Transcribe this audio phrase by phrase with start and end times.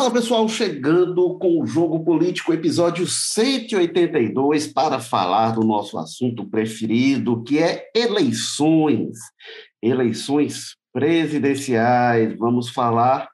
[0.00, 7.44] Fala pessoal, chegando com o Jogo Político, episódio 182, para falar do nosso assunto preferido,
[7.44, 9.18] que é eleições.
[9.82, 12.34] Eleições presidenciais.
[12.38, 13.28] Vamos falar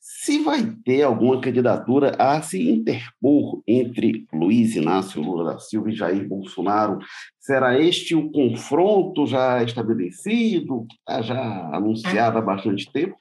[0.00, 5.94] se vai ter alguma candidatura a se interpor entre Luiz Inácio Lula da Silva e
[5.94, 6.98] Jair Bolsonaro.
[7.38, 13.18] Será este o confronto já estabelecido, tá já anunciado há bastante tempo?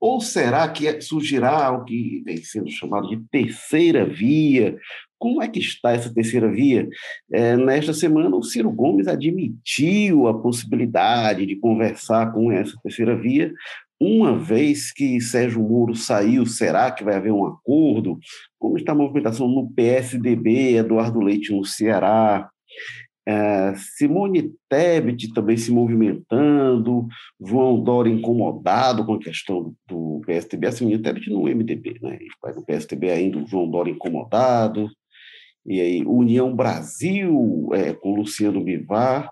[0.00, 4.76] Ou será que surgirá o que vem sendo chamado de terceira via?
[5.18, 6.86] Como é que está essa terceira via?
[7.32, 13.52] É, nesta semana, o Ciro Gomes admitiu a possibilidade de conversar com essa terceira via,
[13.98, 18.18] uma vez que Sérgio Moro saiu, será que vai haver um acordo?
[18.58, 22.50] Como está a movimentação no PSDB, Eduardo Leite no Ceará?
[23.28, 27.08] É, Simone Tebet também se movimentando,
[27.40, 32.18] João Dória incomodado com a questão do PSDB, a Simone Tebet no MDB, né?
[32.54, 34.88] No PSDB ainda, o João Dória incomodado,
[35.66, 39.28] e aí União Brasil é, com Luciano Bivar,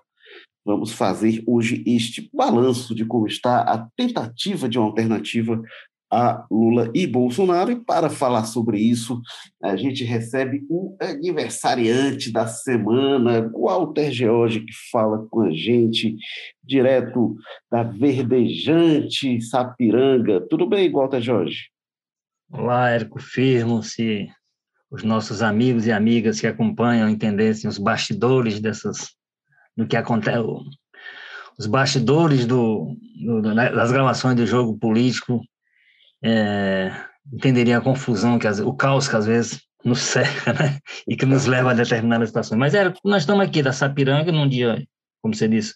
[0.65, 5.61] vamos fazer hoje este balanço de como está a tentativa de uma alternativa
[6.11, 7.71] a Lula e Bolsonaro.
[7.71, 9.21] E para falar sobre isso,
[9.61, 16.15] a gente recebe o aniversariante da semana, Walter George, que fala com a gente
[16.63, 17.35] direto
[17.71, 20.41] da verdejante Sapiranga.
[20.49, 21.69] Tudo bem, Walter George?
[22.51, 24.29] Olá, Érico Firmo, se
[24.89, 29.15] os nossos amigos e amigas que acompanham entendessem os bastidores dessas
[29.75, 30.39] do que acontece
[31.57, 35.41] os bastidores do, do, das gravações do jogo político
[36.25, 36.91] é,
[37.31, 40.79] entenderia a confusão, que o caos que às vezes nos cerca, né?
[41.07, 42.57] E que nos leva a determinadas situações.
[42.57, 44.83] Mas era, nós estamos aqui da Sapiranga num dia,
[45.21, 45.75] como você disse,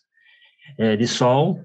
[0.77, 1.63] é, de sol,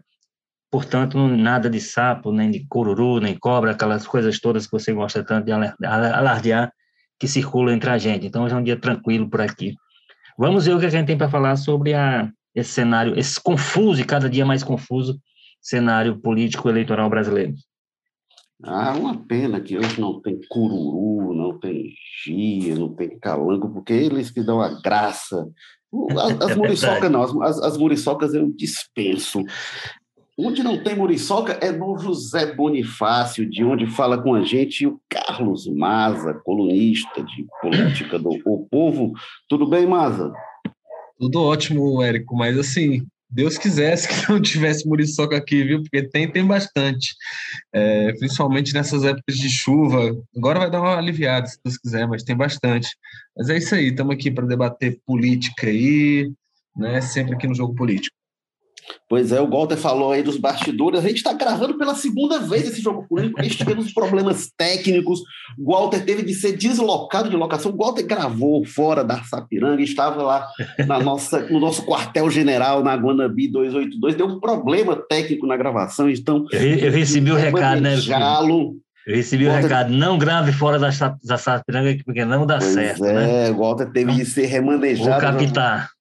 [0.70, 5.24] portanto, nada de sapo, nem de cururu, nem cobra, aquelas coisas todas que você gosta
[5.24, 6.70] tanto de alardear
[7.18, 8.26] que circulam entre a gente.
[8.26, 9.74] Então, hoje é um dia tranquilo por aqui.
[10.36, 14.00] Vamos ver o que a gente tem para falar sobre a, esse cenário, esse confuso
[14.00, 15.18] e cada dia mais confuso
[15.62, 17.54] cenário político eleitoral brasileiro.
[18.62, 21.92] Ah, uma pena que hoje não tem cururu, não tem
[22.24, 25.48] gia, não tem calango, porque eles que dão a graça.
[26.10, 29.42] As, as é muriçocas não, as, as muriçocas eu dispenso.
[30.36, 35.00] Onde não tem muriçoca é no José Bonifácio, de onde fala com a gente o
[35.08, 39.12] Carlos Maza, colunista de política do O Povo.
[39.48, 40.32] Tudo bem, Maza?
[41.18, 45.82] Tudo ótimo, Érico, mas assim, Deus quisesse que não tivesse muriçoca aqui, viu?
[45.82, 47.14] Porque tem, tem bastante.
[47.72, 50.16] É, principalmente nessas épocas de chuva.
[50.36, 52.88] Agora vai dar uma aliviada, se Deus quiser, mas tem bastante.
[53.36, 56.30] Mas é isso aí, estamos aqui para debater política aí,
[56.76, 57.00] né?
[57.00, 58.14] Sempre aqui no jogo político.
[59.08, 61.00] Pois é, o Walter falou aí dos bastidores.
[61.00, 65.20] A gente está gravando pela segunda vez esse jogo político, porque tivemos problemas técnicos.
[65.58, 67.72] O Walter teve de ser deslocado de locação.
[67.72, 70.48] O Walter gravou fora da Sapiranga, estava lá
[70.86, 74.14] na nossa, no nosso quartel-general, na Guanabi 282.
[74.14, 76.46] Deu um problema técnico na gravação, então.
[76.50, 77.94] Eu, eu recebi o recado, né?
[79.06, 79.60] Eu recebi Walter...
[79.60, 80.88] o recado, não grave fora da,
[81.22, 83.04] da Sapiranga, porque não dá pois certo.
[83.04, 83.50] É, né?
[83.50, 85.10] o Walter teve de ser remanejado.
[85.10, 85.93] Vou captar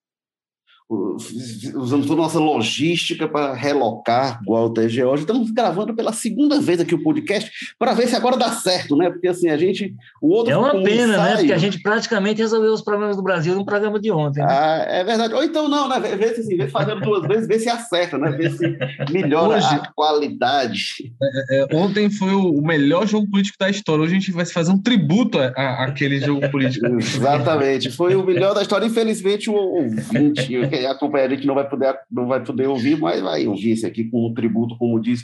[1.76, 5.24] usamos toda a nossa logística para relocar o Walter George.
[5.24, 9.10] Estamos gravando pela segunda vez aqui o podcast para ver se agora dá certo, né?
[9.10, 9.96] Porque assim, a gente.
[10.22, 11.36] O outro é uma pena, né?
[11.38, 14.42] Porque a gente praticamente resolveu os problemas do Brasil no programa de ontem.
[14.42, 14.48] Né?
[14.50, 15.34] Ah, é verdade.
[15.34, 16.00] Ou então, não, né?
[16.00, 18.32] Vê se assim, vê fazendo duas vezes, vê se acerta, né?
[18.32, 18.78] Vê se
[19.12, 21.14] melhora Hoje, a qualidade.
[21.50, 24.04] É, é, ontem foi o melhor jogo político da história.
[24.04, 26.86] Hoje a gente vai fazer um tributo àquele jogo político.
[26.98, 27.92] Exatamente.
[27.92, 28.86] Foi o melhor da história.
[28.86, 30.54] Infelizmente, o ouvinte
[30.86, 34.06] acompanhar a gente não vai poder, não vai poder ouvir, mas vai ouvir esse aqui
[34.06, 35.22] com um tributo, como diz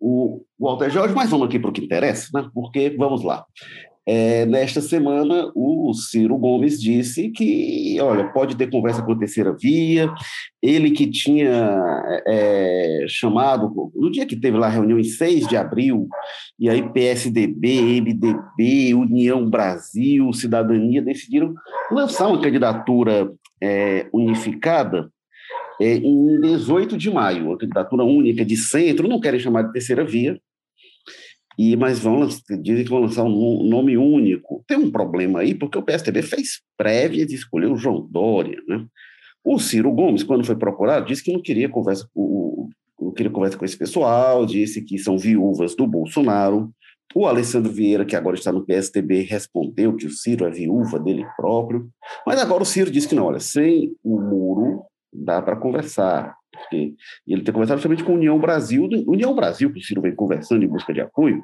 [0.00, 1.14] o Walter Jorge.
[1.14, 2.48] Mas vamos aqui para o que interessa, né?
[2.54, 3.44] porque vamos lá.
[4.08, 9.52] É, nesta semana, o Ciro Gomes disse que, olha, pode ter conversa com a terceira
[9.52, 10.08] via.
[10.62, 15.56] Ele que tinha é, chamado, no dia que teve lá a reunião, em 6 de
[15.56, 16.06] abril,
[16.56, 21.52] e aí PSDB, MDB, União Brasil, Cidadania decidiram
[21.90, 23.28] lançar uma candidatura
[23.62, 25.10] é, unificada
[25.80, 30.04] é, em 18 de maio, a candidatura única de centro, não querem chamar de terceira
[30.04, 30.40] via,
[31.58, 32.26] e mas vão
[32.60, 34.62] dizem que vão lançar um nome único.
[34.66, 38.84] Tem um problema aí, porque o PSDB fez prévia de escolher o João Dória, né?
[39.42, 42.68] O Ciro Gomes, quando foi procurado, disse que não queria conversa com,
[43.00, 46.70] não queria conversa com esse pessoal, disse que são viúvas do Bolsonaro.
[47.14, 51.26] O Alessandro Vieira, que agora está no PSDB, respondeu que o Ciro é viúva dele
[51.36, 51.88] próprio.
[52.26, 54.82] Mas agora o Ciro disse que não, olha, sem o muro
[55.12, 56.34] dá para conversar.
[56.50, 56.94] porque
[57.26, 60.64] ele tem conversado justamente com a União Brasil, União Brasil, que o Ciro vem conversando
[60.64, 61.42] em busca de apoio,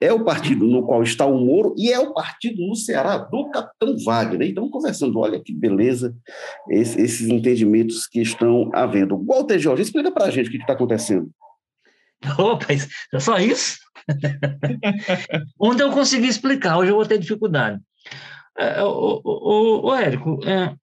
[0.00, 3.50] é o partido no qual está o Moro e é o partido no Ceará do
[3.50, 4.48] Capitão Wagner.
[4.48, 6.16] Então, conversando, olha que beleza,
[6.70, 9.22] esses entendimentos que estão havendo.
[9.22, 11.30] Walter Jorge, explica para a gente o que está acontecendo.
[12.38, 12.66] Opa,
[13.12, 13.78] é só isso?
[15.58, 17.80] Ontem eu consegui explicar, hoje eu vou ter dificuldade.
[18.58, 19.20] É, o,
[19.84, 20.74] o, Érico, é,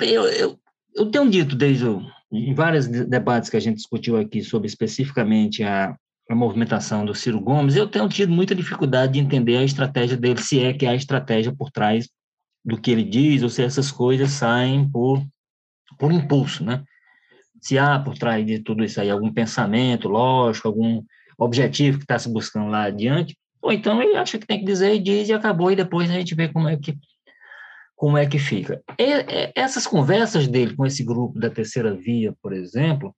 [0.00, 0.60] eu, eu,
[0.94, 2.02] eu tenho dito desde o,
[2.32, 5.96] em vários debates que a gente discutiu aqui sobre especificamente a,
[6.28, 10.40] a movimentação do Ciro Gomes, eu tenho tido muita dificuldade de entender a estratégia dele,
[10.40, 12.08] se é que há estratégia por trás
[12.64, 15.22] do que ele diz, ou se essas coisas saem por,
[15.98, 16.82] por impulso, né?
[17.64, 21.02] Se há por trás de tudo isso aí algum pensamento lógico, algum
[21.38, 24.94] objetivo que está se buscando lá adiante, ou então ele acha que tem que dizer
[24.94, 26.94] e diz e acabou, e depois a gente vê como é que,
[27.96, 28.82] como é que fica.
[29.00, 33.16] E, essas conversas dele com esse grupo da terceira via, por exemplo,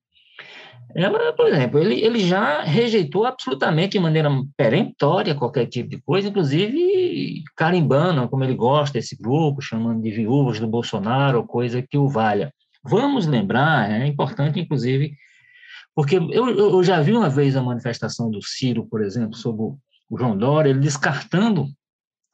[0.95, 6.29] ela, por exemplo, ele, ele já rejeitou absolutamente de maneira peremptória qualquer tipo de coisa,
[6.29, 12.07] inclusive carimbando, como ele gosta, esse grupo, chamando de viúvas do Bolsonaro, coisa que o
[12.07, 12.49] valha.
[12.87, 15.17] Vamos lembrar, é importante, inclusive,
[15.93, 20.17] porque eu, eu já vi uma vez a manifestação do Ciro, por exemplo, sobre o
[20.17, 21.67] João Dória, ele descartando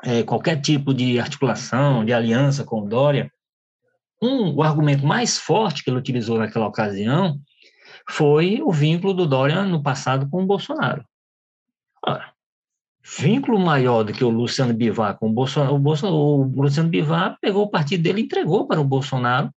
[0.03, 3.31] é, qualquer tipo de articulação, de aliança com o Dória.
[4.21, 7.39] Um, o argumento mais forte que ele utilizou naquela ocasião
[8.09, 11.03] foi o vínculo do Dória no passado com o Bolsonaro.
[12.05, 12.31] Ora,
[13.17, 17.37] vínculo maior do que o Luciano Bivar com o Bolsonaro, o, Bolsonaro, o Luciano Bivar
[17.41, 19.49] pegou o partido dele e entregou para o Bolsonaro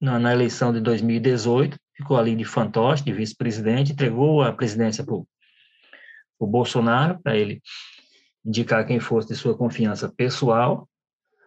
[0.00, 5.14] na, na eleição de 2018, ficou ali de fantoche, de vice-presidente, entregou a presidência para
[5.14, 5.26] o
[6.46, 7.60] Bolsonaro, para ele
[8.44, 10.88] indicar quem fosse de sua confiança pessoal,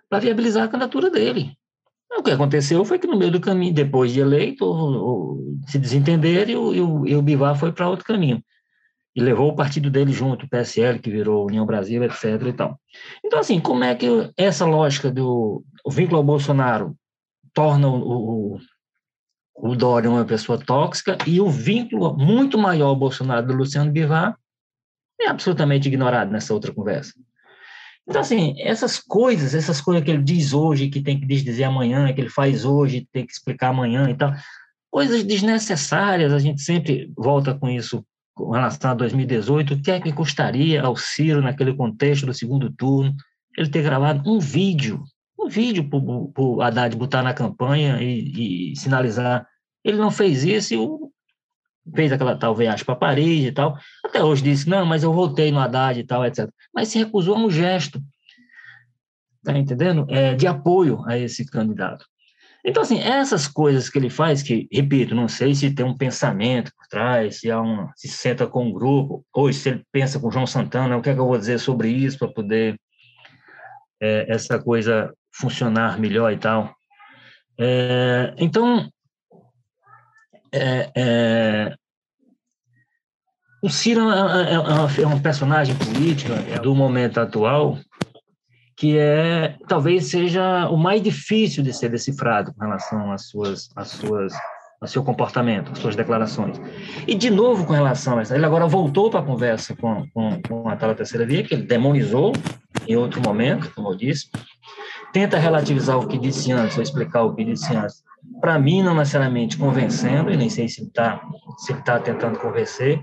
[0.09, 1.53] para viabilizar a candidatura dele.
[2.17, 6.55] O que aconteceu foi que no meio do caminho, depois de eleito, se desentenderam e
[6.55, 8.43] o, e o, e o Bivar foi para outro caminho.
[9.15, 12.41] E levou o partido dele junto, o PSL, que virou União Brasil, etc.
[12.47, 12.79] E tal.
[13.23, 16.95] Então, assim, como é que essa lógica do vínculo ao Bolsonaro
[17.59, 18.59] torna o, o,
[19.53, 24.37] o Dória uma pessoa tóxica e o vínculo muito maior ao Bolsonaro do Luciano Bivar
[25.19, 27.11] é absolutamente ignorado nessa outra conversa.
[28.07, 32.13] Então, assim, essas coisas, essas coisas que ele diz hoje, que tem que dizer amanhã,
[32.13, 34.33] que ele faz hoje, tem que explicar amanhã e tal,
[34.89, 39.99] coisas desnecessárias, a gente sempre volta com isso com relação a 2018, o que é
[39.99, 43.13] que custaria ao Ciro, naquele contexto do segundo turno,
[43.57, 45.03] ele ter gravado um vídeo,
[45.39, 49.47] um vídeo para o Haddad botar na campanha e, e, sinalizar.
[49.83, 51.11] Ele não fez isso e o,
[51.95, 53.77] fez aquela tal viagem para Paris e tal.
[54.03, 56.49] Até hoje disse, não, mas eu voltei no Haddad e tal, etc.
[56.73, 58.01] Mas se recusou a um gesto,
[59.43, 60.05] tá entendendo?
[60.09, 62.05] É, de apoio a esse candidato.
[62.65, 66.73] Então, assim, essas coisas que ele faz, que, repito, não sei se tem um pensamento
[66.75, 70.27] por trás, se, há uma, se senta com um grupo, ou se ele pensa com
[70.27, 72.77] o João Santana, o que é que eu vou dizer sobre isso para poder
[74.01, 76.73] é, essa coisa funcionar melhor e tal.
[77.59, 78.89] É, então,
[80.51, 81.75] é, é,
[83.61, 86.31] o Ciro é, é, é, é, um personagem político
[86.61, 87.77] do momento atual
[88.77, 93.89] que é talvez seja o mais difícil de ser decifrado com relação às suas, às
[93.89, 94.33] suas,
[94.79, 96.57] ao seu comportamento, às suas declarações.
[97.05, 100.41] E, de novo, com relação a essa, ele agora voltou para a conversa com, com,
[100.41, 102.31] com a tal terceira via, que ele demonizou
[102.87, 104.29] em outro momento, como eu disse,
[105.11, 108.03] tenta relativizar o que disse antes, ou explicar o que disse antes,
[108.41, 111.21] para mim, não necessariamente convencendo, e nem sei se está
[111.57, 113.01] se tá tentando convencer.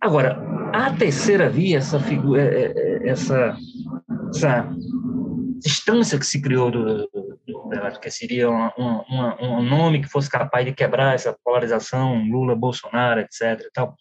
[0.00, 0.38] Agora,
[0.72, 3.56] a terceira via, essa figura, é, é, é, essa,
[4.28, 4.68] essa
[5.62, 10.66] distância que se criou do, do, que seria um, um, um, nome que fosse capaz
[10.66, 13.60] de quebrar essa polarização Lula, Bolsonaro, etc.
[13.60, 13.94] E tal.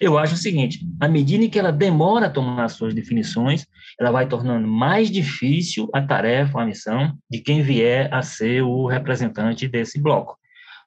[0.00, 3.66] Eu acho o seguinte: à medida que ela demora a tomar suas definições,
[3.98, 8.86] ela vai tornando mais difícil a tarefa, a missão de quem vier a ser o
[8.86, 10.38] representante desse bloco.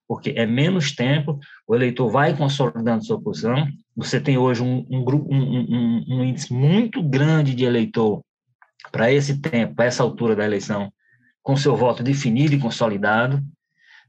[0.07, 3.67] Porque é menos tempo, o eleitor vai consolidando sua posição.
[3.95, 8.21] Você tem hoje um, um, um, um índice muito grande de eleitor
[8.91, 10.91] para esse tempo, para essa altura da eleição,
[11.41, 13.41] com seu voto definido e consolidado,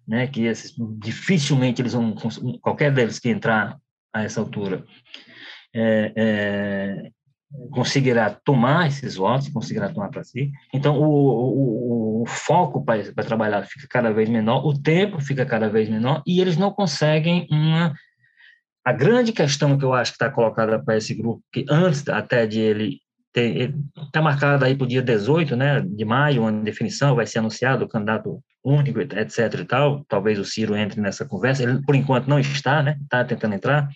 [0.07, 2.15] né, que esses, dificilmente eles vão,
[2.61, 3.79] qualquer deles que entrar
[4.14, 4.85] a essa altura,
[5.75, 7.11] é, é,
[7.71, 10.50] conseguirá tomar esses votos, conseguirá tomar para si.
[10.73, 15.68] Então, o, o, o foco para trabalhar fica cada vez menor, o tempo fica cada
[15.68, 17.92] vez menor, e eles não conseguem uma.
[18.85, 22.47] A grande questão que eu acho que está colocada para esse grupo, que antes até
[22.47, 23.00] de ele
[23.37, 27.85] está marcado aí para o dia 18 né, de maio, uma definição, vai ser anunciado
[27.85, 29.61] o candidato único, etc.
[29.61, 30.04] e tal.
[30.09, 31.62] Talvez o Ciro entre nessa conversa.
[31.62, 32.97] Ele, por enquanto, não está, né?
[33.02, 33.88] Está tentando entrar.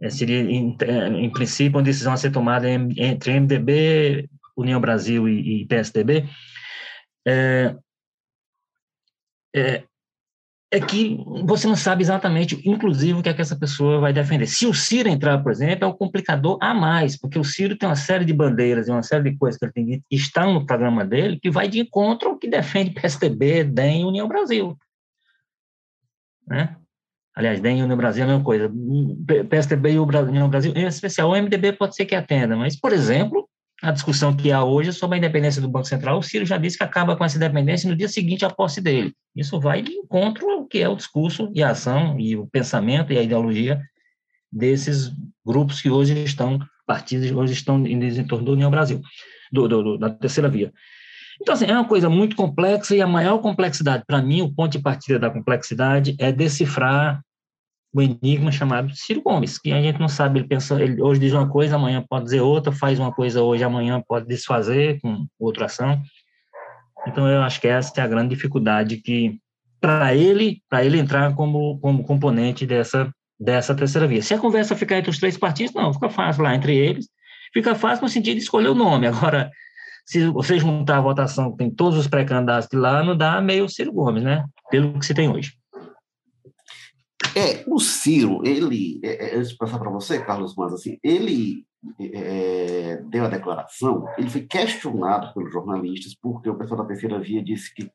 [0.00, 0.76] É, seria, em,
[1.18, 6.26] em, princípio, uma decisão a ser tomada entre MDB, União Brasil e, e PSDB.
[7.26, 7.76] É,
[9.54, 9.84] é,
[10.72, 14.46] é que você não sabe exatamente, inclusive, o que é que essa pessoa vai defender.
[14.46, 17.88] Se o Ciro entrar, por exemplo, é um complicador a mais, porque o Ciro tem
[17.88, 20.64] uma série de bandeiras e uma série de coisas que ele tem que estão no
[20.64, 24.78] programa dele que vai de encontro ao que defende PSDB, DEM e União Brasil.
[26.46, 26.76] Né?
[27.40, 28.70] Aliás, DEM e União Brasil é a mesma coisa.
[29.48, 33.48] PSDB e União Brasil, em especial o MDB pode ser que atenda, mas, por exemplo,
[33.82, 36.76] a discussão que há hoje sobre a independência do Banco Central, o Ciro já disse
[36.76, 39.14] que acaba com essa independência no dia seguinte à posse dele.
[39.34, 43.10] Isso vai de encontro ao que é o discurso e a ação e o pensamento
[43.10, 43.80] e a ideologia
[44.52, 45.10] desses
[45.42, 49.00] grupos que hoje estão, partidos hoje estão em torno do União Brasil,
[49.50, 50.70] do, do, do, da terceira via.
[51.40, 54.72] Então, assim, é uma coisa muito complexa e a maior complexidade, para mim, o ponto
[54.72, 57.22] de partida da complexidade é decifrar
[57.92, 61.32] o enigma chamado Ciro Gomes, que a gente não sabe, ele pensa, ele hoje diz
[61.32, 65.66] uma coisa, amanhã pode dizer outra, faz uma coisa hoje, amanhã pode desfazer com outra
[65.66, 66.00] ação.
[67.06, 69.38] Então eu acho que essa é a grande dificuldade que
[69.80, 74.22] para ele, para ele entrar como como componente dessa dessa terceira via.
[74.22, 77.08] Se a conversa ficar entre os três partidos, não, fica fácil lá entre eles.
[77.52, 79.06] Fica fácil no sentido de escolher o nome.
[79.08, 79.50] Agora,
[80.04, 84.22] se você juntar a votação, tem todos os pré-candidatos lá, não dá meio Ciro Gomes,
[84.22, 84.44] né?
[84.70, 85.52] Pelo que se tem hoje.
[87.36, 91.64] É, o Ciro, ele, é, é antes de passar para você, Carlos, mas assim, ele
[91.98, 97.42] é, deu a declaração, ele foi questionado pelos jornalistas, porque o pessoal da terceira via
[97.42, 97.90] disse que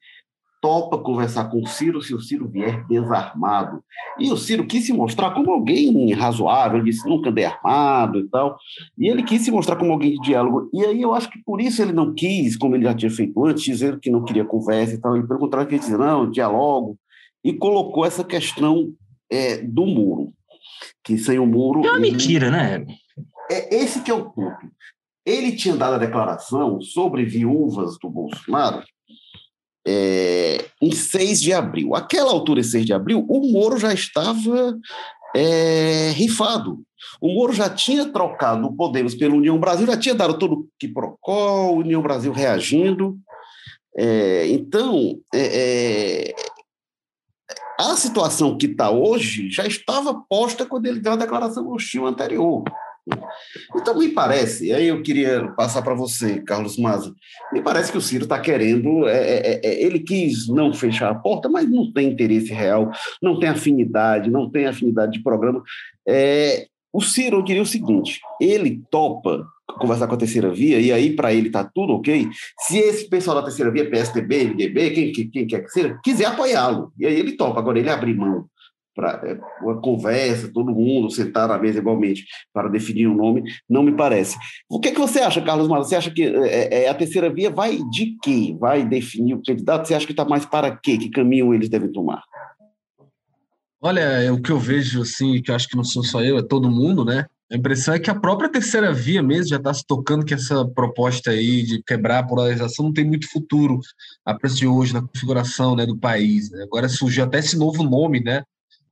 [0.62, 3.84] topa conversar com o Ciro se o Ciro vier desarmado.
[4.18, 8.28] E o Ciro quis se mostrar como alguém razoável, ele disse, nunca andei armado e
[8.30, 8.58] tal,
[8.98, 10.68] e ele quis se mostrar como alguém de diálogo.
[10.74, 13.46] E aí eu acho que por isso ele não quis, como ele já tinha feito
[13.46, 16.98] antes, dizer que não queria conversa e tal, ele perguntaram que ele disse, não, diálogo,
[17.44, 18.92] e colocou essa questão
[19.32, 20.34] é, do muro.
[21.04, 21.86] Que sem o muro.
[21.86, 22.12] É uma ele...
[22.12, 22.86] mentira, né?
[23.50, 24.70] É esse que é o ponto.
[25.26, 28.84] Ele tinha dado a declaração sobre viúvas do Bolsonaro
[29.88, 31.96] é, em 6 de abril.
[31.96, 34.78] Aquela altura, em 6 de abril, o Moro já estava
[35.36, 36.82] é, rifado.
[37.22, 40.88] O Moro já tinha trocado o Podemos pela União Brasil, já tinha dado todo que
[40.88, 43.18] procol, União Brasil reagindo.
[43.98, 46.36] É, então, é, é
[47.80, 52.64] a situação que está hoje já estava posta quando ele deu a declaração hostil anterior.
[53.76, 57.14] Então, me parece, aí eu queria passar para você, Carlos Maza,
[57.54, 61.12] me parece que o Ciro está querendo, é, é, é, é, ele quis não fechar
[61.12, 62.90] a porta, mas não tem interesse real,
[63.22, 65.62] não tem afinidade, não tem afinidade de programa.
[66.08, 69.46] É, o Ciro, eu diria o seguinte, ele topa
[69.80, 72.28] conversar com a terceira via, e aí para ele está tudo ok,
[72.60, 76.26] se esse pessoal da terceira via, PSDB, MDB, quem, quem, quem quer que seja, quiser
[76.26, 77.60] apoiá-lo, e aí ele topa.
[77.60, 78.46] Agora, ele abrir mão
[78.96, 83.84] para é, uma conversa, todo mundo sentar na mesa igualmente para definir um nome, não
[83.84, 84.38] me parece.
[84.70, 85.84] O que, é que você acha, Carlos Mara?
[85.84, 88.56] Você acha que é, é, a terceira via vai de quê?
[88.58, 89.86] Vai definir o candidato?
[89.86, 90.98] Você acha que está mais para quê?
[90.98, 92.24] Que caminho eles devem tomar?
[93.86, 96.40] Olha, é o que eu vejo, assim, que eu acho que não sou só eu,
[96.40, 97.28] é todo mundo, né?
[97.52, 100.66] A impressão é que a própria terceira via mesmo já está se tocando que essa
[100.66, 103.80] proposta aí de quebrar a polarização não tem muito futuro
[104.26, 106.50] a preço de hoje na configuração né, do país.
[106.50, 106.64] Né?
[106.64, 108.42] Agora surgiu até esse novo nome, né?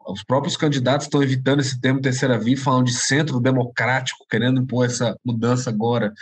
[0.08, 4.86] Os próprios candidatos estão evitando esse termo terceira via, falando de centro democrático, querendo impor
[4.86, 6.14] essa mudança agora.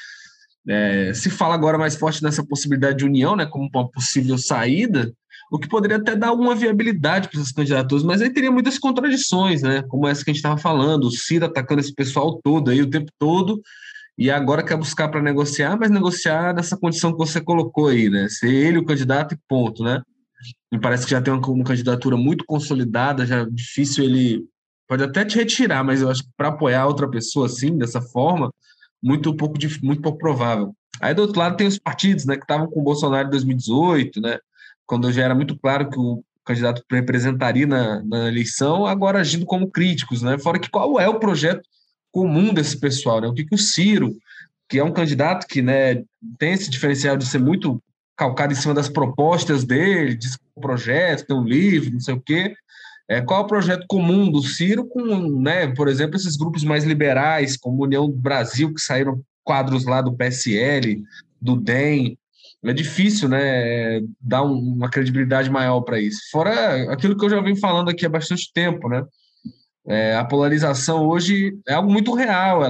[0.66, 5.12] É, se fala agora mais forte nessa possibilidade de união, né, como uma possível saída,
[5.52, 9.62] o que poderia até dar uma viabilidade para essas candidaturas, mas aí teria muitas contradições,
[9.62, 9.84] né?
[9.90, 12.90] Como essa que a gente estava falando, o Ciro atacando esse pessoal todo aí o
[12.90, 13.62] tempo todo,
[14.18, 18.30] e agora quer buscar para negociar, mas negociar nessa condição que você colocou aí, né?
[18.30, 20.02] Ser ele o candidato e ponto, né?
[20.72, 24.46] Me parece que já tem uma, uma candidatura muito consolidada, já é difícil ele.
[24.88, 28.54] Pode até te retirar, mas eu acho que para apoiar outra pessoa assim, dessa forma,
[29.04, 30.74] muito pouco, muito pouco provável.
[31.02, 34.22] Aí do outro lado tem os partidos, né, que estavam com o Bolsonaro em 2018,
[34.22, 34.38] né,
[34.92, 39.72] quando já era muito claro que o candidato representaria na, na eleição, agora agindo como
[39.72, 40.38] críticos, né?
[40.38, 41.62] Fora que qual é o projeto
[42.12, 43.28] comum desse pessoal, né?
[43.30, 44.14] O que, que o Ciro,
[44.68, 46.04] que é um candidato que né,
[46.38, 47.82] tem esse diferencial de ser muito
[48.18, 50.28] calcado em cima das propostas dele, de
[50.60, 52.54] projeto, tem um livro, não sei o quê.
[53.08, 56.84] É, qual é o projeto comum do Ciro com, né, por exemplo, esses grupos mais
[56.84, 61.02] liberais, como União do Brasil, que saíram quadros lá do PSL,
[61.42, 62.18] do DEM,
[62.64, 66.20] é difícil, né, dar uma credibilidade maior para isso.
[66.32, 69.04] Fora aquilo que eu já venho falando aqui há bastante tempo, né?
[69.88, 72.62] É, a polarização hoje é algo muito real.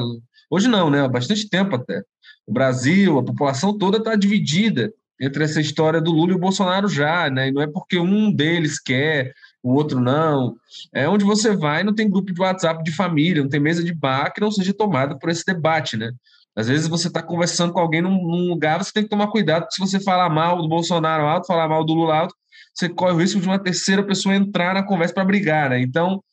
[0.50, 1.02] Hoje não, né?
[1.02, 2.04] Há bastante tempo até.
[2.48, 6.88] O Brasil, a população toda está dividida entre essa história do Lula e o Bolsonaro
[6.88, 7.50] já, né?
[7.50, 10.56] E não é porque um deles quer, o outro não.
[10.94, 13.94] É onde você vai, não tem grupo de WhatsApp de família, não tem mesa de
[13.94, 16.12] bar que não seja tomada por esse debate, né?
[16.56, 19.68] Às vezes você está conversando com alguém num, num, lugar, você tem que tomar cuidado,
[19.72, 22.36] se você falar mal do Bolsonaro alto, falar mal do Lula alto,
[22.74, 25.80] você corre o risco de uma terceira pessoa entrar na conversa para brigar, né?
[25.82, 26.24] Então,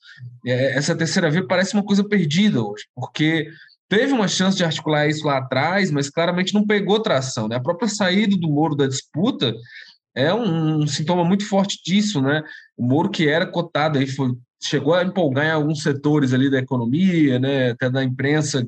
[0.47, 3.49] é, essa terceira via parece uma coisa perdida hoje, porque
[3.89, 7.57] teve uma chance de articular isso lá atrás, mas claramente não pegou tração, né?
[7.57, 9.55] A própria saída do Moro da disputa
[10.15, 12.43] é um, um sintoma muito forte disso, né?
[12.77, 16.59] O Moro que era cotado aí foi chegou a empolgar em alguns setores ali da
[16.59, 18.67] economia, né, até da imprensa,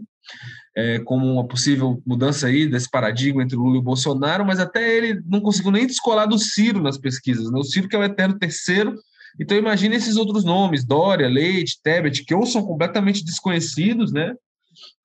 [0.77, 5.21] é, como uma possível mudança aí desse paradigma entre Lula e Bolsonaro, mas até ele
[5.27, 7.59] não conseguiu nem descolar do Ciro nas pesquisas, né?
[7.59, 8.95] O Ciro que é o eterno terceiro,
[9.39, 14.35] então imagine esses outros nomes, Dória, Leite, Tebet, que ou são completamente desconhecidos, né,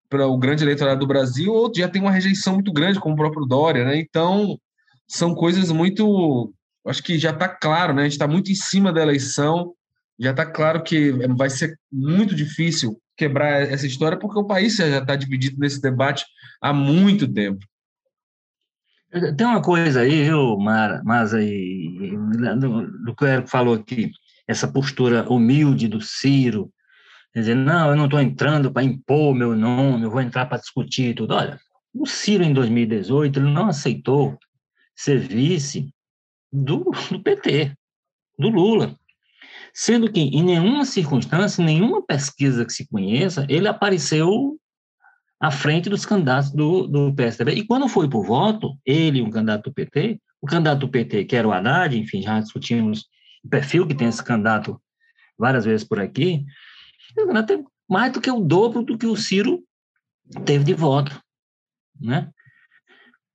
[0.10, 3.18] para o grande eleitorado do Brasil, ou já tem uma rejeição muito grande, como o
[3.18, 3.98] próprio Dória, né?
[3.98, 4.58] Então,
[5.08, 6.54] são coisas muito,
[6.86, 8.02] acho que já está claro, né?
[8.02, 9.74] A gente está muito em cima da eleição,
[10.20, 15.00] já está claro que vai ser muito difícil quebrar essa história, porque o país já
[15.00, 16.26] está dividido nesse debate
[16.62, 17.66] há muito tempo.
[19.38, 22.18] Tem uma coisa aí, viu, Mara, mas aí,
[23.06, 24.12] do que o Érico falou aqui,
[24.48, 26.70] essa postura humilde do Ciro,
[27.34, 31.16] dizer, não, eu não estou entrando para impor meu nome, eu vou entrar para discutir
[31.16, 31.34] tudo.
[31.34, 31.60] Olha,
[31.94, 34.38] o Ciro, em 2018, ele não aceitou
[34.94, 35.94] ser vice
[36.52, 37.74] do, do PT,
[38.38, 38.96] do Lula.
[39.78, 44.58] Sendo que, em nenhuma circunstância, nenhuma pesquisa que se conheça, ele apareceu
[45.38, 47.56] à frente dos candidatos do, do PSDB.
[47.56, 51.36] E quando foi por voto, ele, um candidato do PT, o candidato do PT, que
[51.36, 53.06] era o Haddad, enfim, já discutimos
[53.44, 54.82] o perfil que tem esse candidato
[55.38, 56.46] várias vezes por aqui,
[57.14, 59.62] teve mais do que o dobro do que o Ciro
[60.46, 61.22] teve de voto,
[62.00, 62.30] né?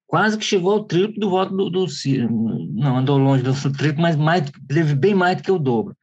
[0.06, 2.28] Quase que chegou ao triplo do voto do, do Ciro.
[2.72, 5.94] Não, andou longe do triplo, mas mais, teve bem mais do que o dobro.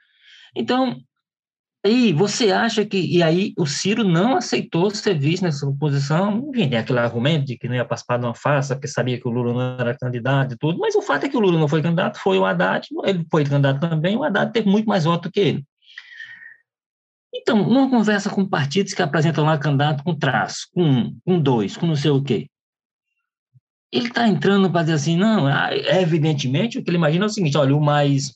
[0.57, 0.99] Então,
[1.85, 2.97] aí você acha que.
[2.97, 6.50] E aí o Ciro não aceitou ser vice nessa posição.
[6.50, 9.27] Enfim, tem aquele argumento de que não ia participar de uma farsa, porque sabia que
[9.27, 10.79] o Lula não era candidato e tudo.
[10.79, 13.43] Mas o fato é que o Lula não foi candidato, foi o Haddad, ele foi
[13.43, 15.65] candidato também, o Haddad teve muito mais voto que ele.
[17.33, 21.77] Então, numa conversa com partidos que apresentam lá candidato com traço, com um, com dois,
[21.77, 22.50] com não sei o quê,
[23.91, 27.29] ele está entrando para dizer assim, não, é, evidentemente, o que ele imagina é o
[27.29, 28.35] seguinte, olha, o mais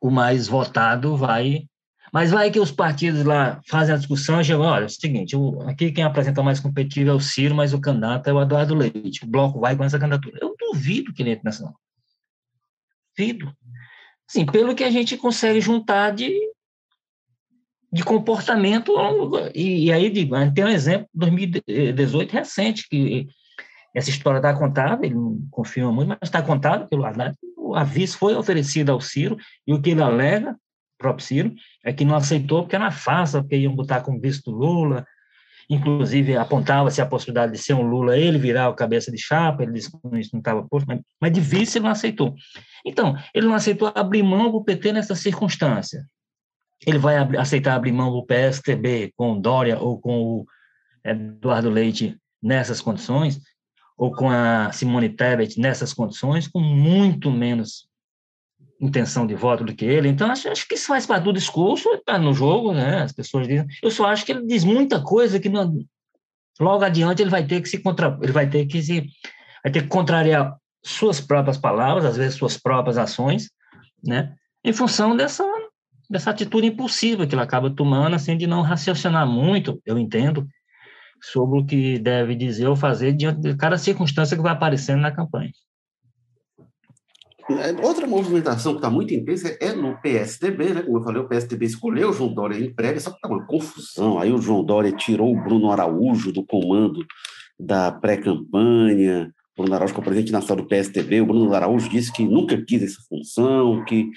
[0.00, 1.64] o mais votado vai.
[2.12, 5.36] Mas vai que os partidos lá fazem a discussão e chegam, olha, é o seguinte,
[5.66, 9.24] aqui quem apresenta mais competitivo é o Ciro, mas o candidato é o Eduardo Leite.
[9.24, 10.38] O bloco vai com essa candidatura.
[10.40, 11.72] Eu duvido que ele entre nessa.
[13.16, 13.54] Duvido.
[14.26, 16.32] Sim, pelo que a gente consegue juntar de,
[17.92, 18.92] de comportamento.
[19.54, 20.10] E, e aí,
[20.52, 23.28] tem um exemplo, 2018 recente, que
[23.94, 27.36] essa história está contada, ele não confirma muito, mas está contada pelo Haddad,
[27.70, 31.54] o aviso foi oferecido ao Ciro, e o que ele alega, o próprio Ciro,
[31.84, 35.06] é que não aceitou porque era farsa, porque iam botar como visto Lula,
[35.68, 39.72] inclusive apontava-se a possibilidade de ser um Lula, ele virar o cabeça de chapa, ele
[39.72, 42.34] disse que isso não estava posto, mas, mas de vice ele não aceitou.
[42.84, 46.04] Então, ele não aceitou abrir mão do PT nessa circunstância.
[46.84, 50.46] Ele vai ab aceitar abrir mão do PSTB com Dória ou com o
[51.04, 53.38] Eduardo Leite nessas condições,
[54.00, 57.86] ou com a Simone Tebet nessas condições, com muito menos
[58.80, 60.08] intenção de voto do que ele.
[60.08, 63.02] Então, acho, acho que isso faz parte do discurso, está no jogo, né?
[63.02, 63.66] As pessoas dizem.
[63.82, 65.84] Eu só acho que ele diz muita coisa que não,
[66.58, 69.06] logo adiante ele vai ter que se contra, ele vai ter que se
[69.62, 73.50] vai ter que contrariar suas próprias palavras, às vezes suas próprias ações,
[74.02, 74.34] né?
[74.64, 75.44] Em função dessa
[76.08, 80.48] dessa atitude impulsiva que ele acaba tomando, assim, de não raciocinar muito, eu entendo,
[81.22, 85.10] sobre o que deve dizer ou fazer diante de cada circunstância que vai aparecendo na
[85.10, 85.50] campanha.
[87.50, 90.82] É, outra movimentação que está muito intensa é no PSDB, né?
[90.82, 93.44] Como eu falei, o PSDB escolheu o João Dória em prévia, só que está uma
[93.44, 94.18] confusão.
[94.18, 97.04] Aí o João Dória tirou o Bruno Araújo do comando
[97.58, 99.32] da pré-campanha.
[99.56, 102.82] Bruno Araújo, é o presidente nacional do PSDB, o Bruno Araújo disse que nunca quis
[102.82, 104.10] essa função, que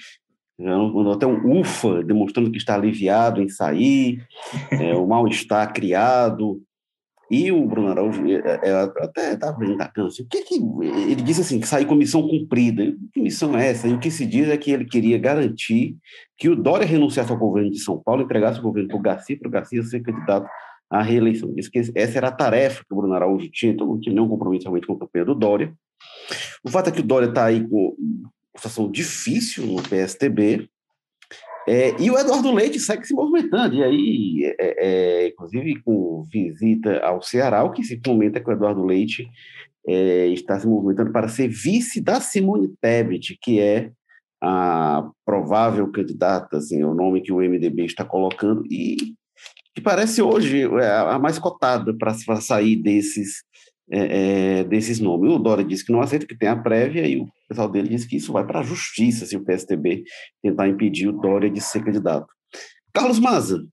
[0.58, 4.24] mandou até um ufa, demonstrando que está aliviado em sair,
[4.70, 6.62] é, o mal-estar criado.
[7.34, 11.20] E o Bruno Araújo, é, é, é, até estava apresentando assim, o que que ele
[11.20, 12.94] disse assim, que sair com missão cumprida.
[13.12, 13.88] Que missão é essa?
[13.88, 15.96] E o que se diz é que ele queria garantir
[16.38, 19.36] que o Dória renunciasse ao governo de São Paulo, entregasse o governo para o Garcia,
[19.36, 20.48] para o Garcia ser candidato
[20.88, 21.52] à reeleição.
[21.52, 24.28] Disse que essa era a tarefa que o Bruno Araújo tinha, então não tinha nenhum
[24.28, 25.74] compromisso realmente com a campanha do Dória.
[26.62, 30.68] O fato é que o Dória está aí com uma situação difícil no PSTB,
[31.66, 36.98] É, e o Eduardo Leite segue se movimentando, e aí, é, é, inclusive com visita
[37.00, 39.26] ao Ceará, o que se comenta que o Eduardo Leite
[39.86, 43.90] é, está se movimentando para ser vice da Simone Tebet, que é
[44.42, 49.14] a provável candidata, assim, é o nome que o MDB está colocando, e
[49.74, 53.42] que parece hoje é, a mais cotada para sair desses,
[53.90, 55.32] é, é, desses nomes.
[55.32, 58.08] O Dória disse que não aceita, que tem a prévia, e o pessoal dele disse
[58.08, 60.04] que isso vai para a justiça se o PSDB
[60.42, 62.26] tentar impedir o Dória de ser candidato.
[62.92, 63.64] Carlos Maza,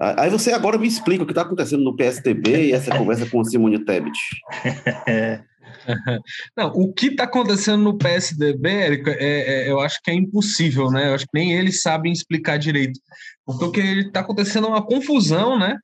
[0.00, 3.40] aí você agora me explica o que está acontecendo no PSDB e essa conversa com
[3.40, 4.18] a Simone Tebet.
[6.56, 10.90] Não, o que está acontecendo no PSDB, Érico, é, é, eu acho que é impossível,
[10.90, 11.08] né?
[11.08, 12.98] Eu acho que nem eles sabem explicar direito.
[13.44, 15.76] Porque o que está acontecendo uma confusão, né?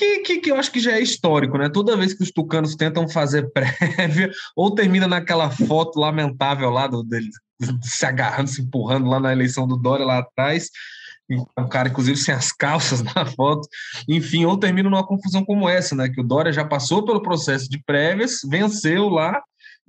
[0.00, 1.68] Que, que, que, eu acho que já é histórico, né?
[1.68, 7.02] Toda vez que os tucanos tentam fazer prévia, ou termina naquela foto lamentável lá do,
[7.02, 7.34] deles
[7.82, 10.70] se agarrando, se empurrando lá na eleição do Dória lá atrás,
[11.28, 13.68] um cara, inclusive, sem as calças na foto,
[14.08, 16.08] enfim, ou termina numa confusão como essa, né?
[16.08, 19.38] Que o Dória já passou pelo processo de prévias, venceu lá,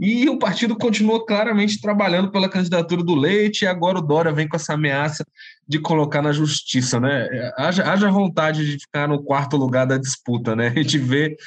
[0.02, 4.48] e o partido continua claramente trabalhando pela candidatura do Leite, e agora o Dória vem
[4.48, 5.24] com essa ameaça
[5.68, 7.30] de colocar na justiça, né?
[7.56, 10.70] Haja, haja vontade de ficar no quarto lugar da disputa, né?
[10.76, 11.38] A gente vê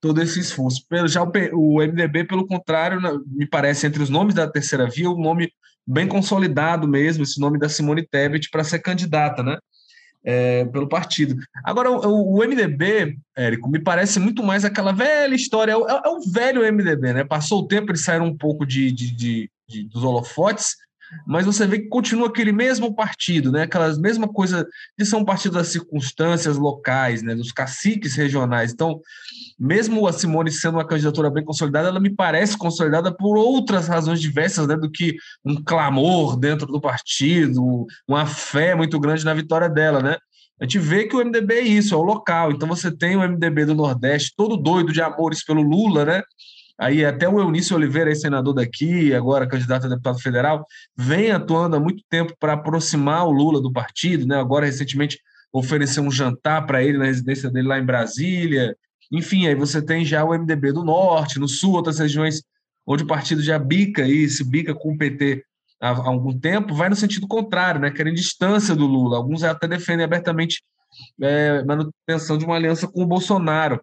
[0.00, 0.86] todo esse esforço.
[1.08, 5.20] Já o, o MDB, pelo contrário, me parece, entre os nomes da terceira via, o
[5.20, 5.52] nome
[5.84, 9.58] bem consolidado mesmo, esse nome da Simone Tebet para ser candidata, né?
[10.26, 11.36] É, pelo partido.
[11.62, 16.08] Agora, o, o, MDB, Érico, me parece muito mais aquela velha história, é o, é
[16.08, 17.24] o velho MDB, né?
[17.24, 20.76] Passou o tempo, eles saíram um pouco de, de, de, de dos holofotes,
[21.26, 23.62] mas você vê que continua aquele mesmo partido, né?
[23.62, 24.66] Aquelas mesma coisa
[24.98, 27.34] de ser um partido das circunstâncias locais, né?
[27.34, 28.72] Dos caciques regionais.
[28.72, 29.00] Então,
[29.58, 34.20] mesmo a Simone sendo uma candidatura bem consolidada, ela me parece consolidada por outras razões
[34.20, 34.76] diversas, né?
[34.76, 40.16] Do que um clamor dentro do partido, uma fé muito grande na vitória dela, né?
[40.60, 42.52] A gente vê que o MDB é isso, é o local.
[42.52, 46.22] Então você tem o MDB do Nordeste todo doido de amores pelo Lula, né?
[46.78, 51.80] Aí até o Eunício Oliveira, senador daqui, agora candidato a deputado federal, vem atuando há
[51.80, 54.38] muito tempo para aproximar o Lula do partido, né?
[54.38, 55.20] Agora, recentemente,
[55.52, 58.76] ofereceu um jantar para ele na residência dele lá em Brasília.
[59.12, 62.42] Enfim, aí você tem já o MDB do Norte, no Sul, outras regiões
[62.86, 65.44] onde o partido já bica e se bica com o PT
[65.80, 67.90] há, algum tempo, vai no sentido contrário, né?
[67.90, 69.16] Querem distância do Lula.
[69.16, 70.62] Alguns até defendem abertamente
[71.20, 73.80] é, manutenção de uma aliança com o Bolsonaro.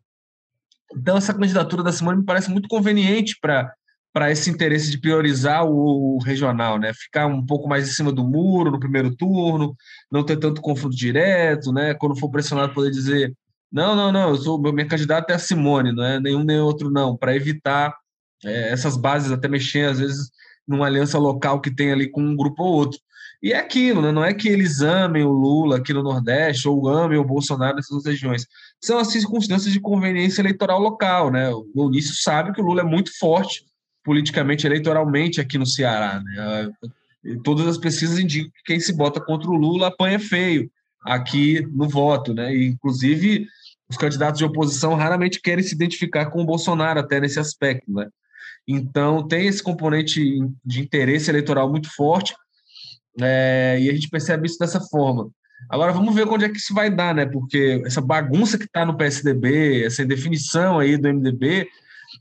[0.95, 3.73] Então, essa candidatura da Simone me parece muito conveniente para
[4.13, 6.93] para esse interesse de priorizar o, regional, né?
[6.93, 9.73] Ficar um pouco mais em cima do muro no primeiro turno,
[10.12, 11.93] não ter tanto confronto direto, né?
[11.93, 13.34] Quando for pressionado, poder dizer
[13.71, 16.91] não, não, não, eu sou minha candidata é a Simone, não é nenhum nem outro
[16.91, 17.95] não, para evitar
[18.43, 20.30] é, essas bases até mexer às vezes
[20.67, 22.99] numa aliança local que tem ali com um grupo ou outro.
[23.41, 24.12] E é aquilo, né?
[24.12, 28.06] não é que eles amem o Lula aqui no Nordeste ou amem o Bolsonaro nessas
[28.06, 28.45] regiões.
[28.83, 31.31] São as circunstâncias de conveniência eleitoral local.
[31.31, 31.49] Né?
[31.49, 33.63] O Eunício sabe que o Lula é muito forte
[34.03, 36.21] politicamente, eleitoralmente aqui no Ceará.
[36.23, 36.71] Né?
[37.43, 40.71] Todas as pesquisas indicam que quem se bota contra o Lula apanha feio
[41.03, 42.33] aqui no voto.
[42.33, 42.55] Né?
[42.55, 43.45] E, inclusive,
[43.89, 47.91] os candidatos de oposição raramente querem se identificar com o Bolsonaro, até nesse aspecto.
[47.91, 48.07] Né?
[48.67, 50.21] Então, tem esse componente
[50.65, 52.33] de interesse eleitoral muito forte
[53.19, 55.29] é, e a gente percebe isso dessa forma.
[55.69, 57.26] Agora vamos ver onde é que isso vai dar, né?
[57.26, 61.67] Porque essa bagunça que está no PSDB, essa indefinição aí do MDB,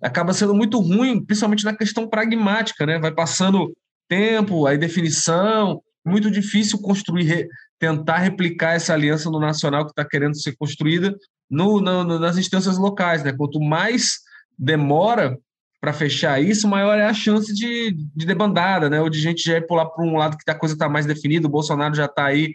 [0.02, 2.98] acaba sendo muito ruim, principalmente na questão pragmática, né?
[2.98, 3.72] Vai passando
[4.08, 7.48] tempo, aí definição, muito difícil construir,
[7.78, 11.14] tentar replicar essa aliança no nacional que está querendo ser construída
[11.50, 13.32] no, no, nas instâncias locais, né?
[13.32, 14.18] Quanto mais
[14.58, 15.36] demora,
[15.80, 19.00] para fechar isso, maior é a chance de, de debandada, né?
[19.00, 21.46] Ou de gente já ir pular para um lado que a coisa está mais definida,
[21.46, 22.54] o Bolsonaro já está aí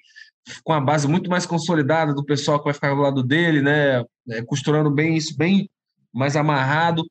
[0.63, 4.03] com a base muito mais consolidada do pessoal que vai ficar do lado dele, né?
[4.29, 5.69] É, costurando bem isso, bem
[6.13, 7.03] mais amarrado.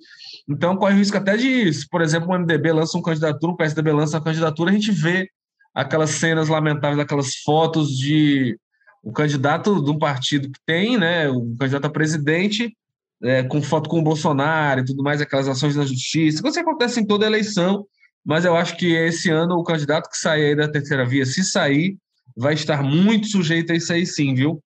[0.48, 3.56] Então, corre o risco até de, se, por exemplo, o MDB lança uma candidatura, o
[3.56, 5.28] PSDB lança uma candidatura, a gente vê
[5.74, 8.58] aquelas cenas lamentáveis, aquelas fotos de
[9.02, 11.28] o candidato de um partido que tem, né?
[11.28, 12.74] O candidato a presidente
[13.22, 17.00] é, com foto com o Bolsonaro e tudo mais, aquelas ações na justiça, isso acontece
[17.00, 17.86] em toda eleição,
[18.24, 21.96] mas eu acho que esse ano o candidato que sair da terceira via, se sair,
[22.36, 24.60] vai estar muito sujeito a isso aí sim, viu?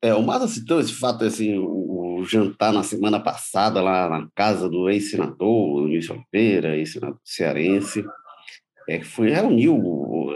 [0.00, 4.28] É, o Mata citou esse fato, assim, o, o, jantar na semana passada lá na
[4.34, 8.04] casa do ex-senador, Luiz Oliveira, ex-senador cearense,
[8.88, 9.80] é, que foi, reuniu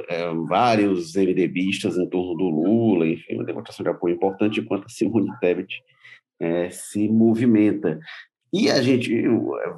[0.09, 4.89] é, vários MDBistas em torno do Lula, enfim, uma demonstração de apoio importante, enquanto a
[4.89, 5.83] Simone Tebet
[6.41, 7.99] é, se movimenta.
[8.59, 9.13] E a gente,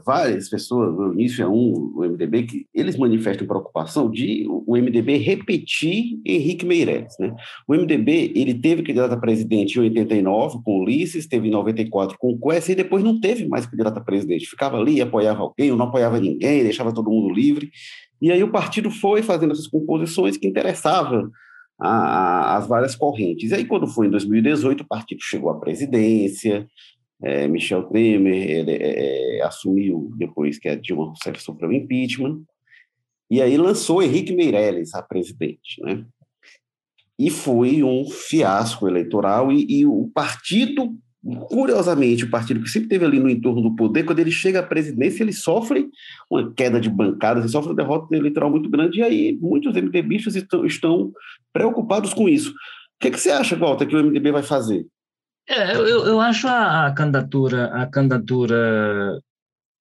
[0.07, 5.17] várias pessoas, o início é um, o MDB, que eles manifestam preocupação de o MDB
[5.17, 7.13] repetir Henrique Meirelles.
[7.19, 7.35] Né?
[7.67, 12.31] O MDB, ele teve candidato a presidente em 89 com Ulisses, teve em 94 com
[12.31, 14.47] o Quest, e depois não teve mais candidato a presidente.
[14.47, 17.73] Ficava ali, apoiava alguém, ou não apoiava ninguém, deixava todo mundo livre.
[18.23, 21.33] E aí o partido foi fazendo essas composições que interessavam
[21.81, 23.51] as várias correntes.
[23.51, 26.67] E aí, quando foi em 2018, o partido chegou à presidência,
[27.23, 32.43] é, Michel Temer ele, é, é, assumiu depois que a Dilma Rousseff sofreu impeachment,
[33.31, 36.05] e aí lançou Henrique Meirelles a presidente, né?
[37.19, 40.97] E foi um fiasco eleitoral, e, e o partido,
[41.49, 44.63] curiosamente, o partido que sempre teve ali no entorno do poder, quando ele chega à
[44.63, 45.89] presidência, ele sofre
[46.31, 50.37] uma queda de bancadas, ele sofre uma derrota eleitoral muito grande, e aí muitos MDBistas
[50.37, 51.13] estão, estão
[51.53, 52.51] preocupados com isso.
[52.51, 52.55] O
[53.01, 54.87] que, que você acha, Walter, que o MDB vai fazer?
[55.49, 59.19] É, eu, eu acho a, a candidatura a candidatura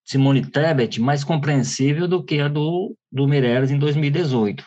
[0.05, 4.63] Simone Tebet mais compreensível do que a do, do Meirelles em 2018.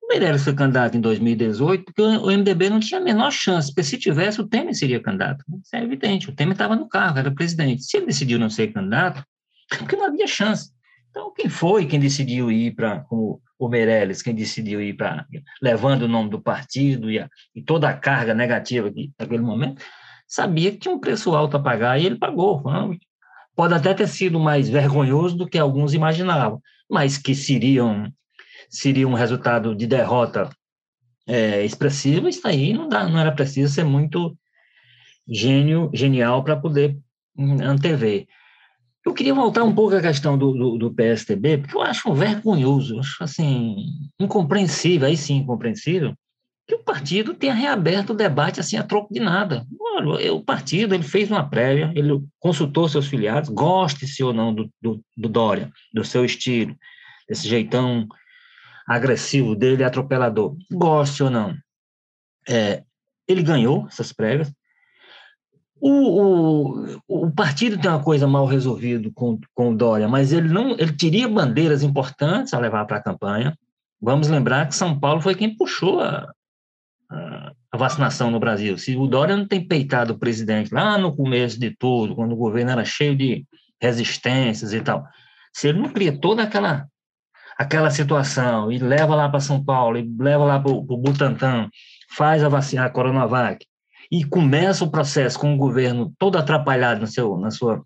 [0.00, 3.68] O Meirelles foi candidato em 2018 porque o, o MDB não tinha a menor chance,
[3.68, 5.44] porque se tivesse, o Temer seria candidato.
[5.60, 7.82] Isso é evidente, o Temer estava no cargo, era presidente.
[7.82, 9.24] Se ele decidiu não ser candidato,
[9.72, 10.70] é porque não havia chance.
[11.10, 15.26] Então, quem foi quem decidiu ir para, como o Meirelles, quem decidiu ir para,
[15.60, 19.82] levando o nome do partido e, a, e toda a carga negativa aqui, naquele momento,
[20.34, 22.60] sabia que tinha um preço alto a pagar e ele pagou.
[23.54, 29.76] Pode até ter sido mais vergonhoso do que alguns imaginavam, mas que seria um, resultado
[29.76, 30.50] de derrota
[31.24, 34.36] é, expressiva, isso aí não, dá, não era preciso ser muito
[35.28, 36.98] gênio, genial para poder
[37.38, 38.26] hum, antever.
[39.06, 42.98] Eu queria voltar um pouco à questão do, do, do PSTB, porque eu acho vergonhoso,
[42.98, 43.76] acho assim,
[44.18, 46.12] incompreensível, aí sim, incompreensível,
[46.66, 49.66] que o partido tenha reaberto o debate assim a troco de nada.
[49.96, 54.70] Olha, o partido ele fez uma prévia, ele consultou seus filiados, goste-se ou não do,
[54.80, 56.74] do, do, Dória, do seu estilo,
[57.28, 58.06] desse jeitão
[58.86, 61.54] agressivo dele, atropelador, goste ou não.
[62.48, 62.82] É,
[63.28, 64.52] ele ganhou essas prévias.
[65.80, 70.48] O, o, o partido tem uma coisa mal resolvida com, com o Dória, mas ele
[70.48, 73.54] não ele teria bandeiras importantes a levar para a campanha.
[74.00, 76.30] Vamos lembrar que São Paulo foi quem puxou a,
[77.72, 78.78] a vacinação no Brasil.
[78.78, 82.36] Se o Dória não tem peitado o presidente lá no começo de tudo, quando o
[82.36, 83.44] governo era cheio de
[83.80, 85.04] resistências e tal,
[85.52, 86.86] se ele não cria toda aquela
[87.56, 91.68] aquela situação e leva lá para São Paulo e leva lá para o Butantan,
[92.10, 93.64] faz a vacina, a Coronavac,
[94.10, 97.84] e começa o processo com o governo todo atrapalhado no seu, na sua,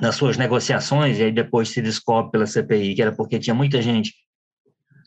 [0.00, 3.82] nas suas negociações, e aí depois se descobre pela CPI que era porque tinha muita
[3.82, 4.14] gente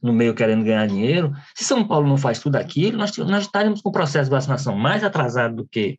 [0.04, 1.32] no meio querendo ganhar dinheiro.
[1.56, 4.76] Se São Paulo não faz tudo aquilo, nós, nós estaremos com o processo de vacinação
[4.76, 5.98] mais atrasado do que,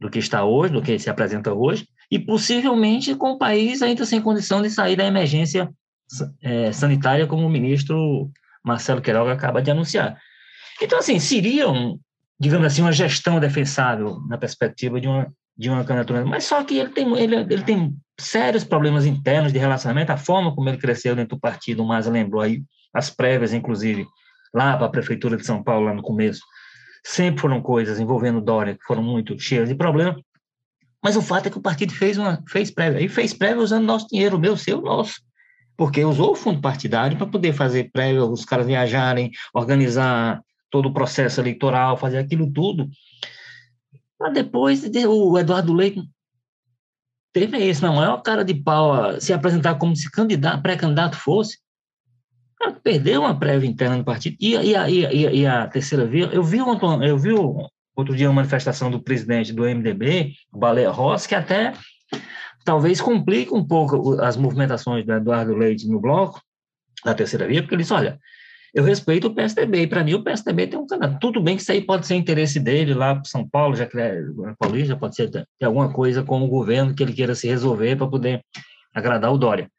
[0.00, 4.04] do que está hoje, do que se apresenta hoje, e possivelmente com o país ainda
[4.04, 5.70] sem condição de sair da emergência
[6.42, 8.30] é, sanitária, como o ministro
[8.64, 10.18] Marcelo Queiroga acaba de anunciar.
[10.82, 11.98] Então, assim, seria, um,
[12.38, 16.78] digamos assim, uma gestão defensável na perspectiva de uma, de uma candidatura, mas só que
[16.78, 21.14] ele tem, ele, ele tem sérios problemas internos de relacionamento, a forma como ele cresceu
[21.14, 22.62] dentro do partido, o lembrou aí,
[22.96, 24.06] as prévias, inclusive,
[24.54, 26.40] lá para a Prefeitura de São Paulo, lá no começo,
[27.04, 30.18] sempre foram coisas envolvendo Dória que foram muito cheias de problema.
[31.02, 33.84] Mas o fato é que o partido fez uma fez prévia, e fez prévia usando
[33.84, 35.20] nosso dinheiro, o meu, seu, nosso.
[35.76, 40.92] Porque usou o fundo partidário para poder fazer prévia, os caras viajarem, organizar todo o
[40.92, 42.88] processo eleitoral, fazer aquilo tudo.
[44.18, 46.02] Para depois o Eduardo Leite
[47.32, 51.58] teve esse, na maior cara de pau, se apresentar como se candidato, pré-candidato fosse,
[52.72, 54.36] perdeu uma prévia interna no partido.
[54.40, 57.32] E, e, a, e, e a terceira via, eu vi, eu vi
[57.94, 61.72] outro dia uma manifestação do presidente do MDB, Baleia Rossi, que até
[62.64, 66.40] talvez complique um pouco as movimentações do Eduardo Leite no bloco,
[67.04, 68.18] da terceira via, porque ele disse, olha,
[68.74, 71.18] eu respeito o PSDB, e para mim o PSDB tem um candidato.
[71.20, 73.98] Tudo bem que isso aí pode ser interesse dele lá para São Paulo, já que
[73.98, 74.22] é
[74.58, 78.42] paulista, pode ser alguma coisa com o governo que ele queira se resolver para poder
[78.92, 79.70] agradar o Dória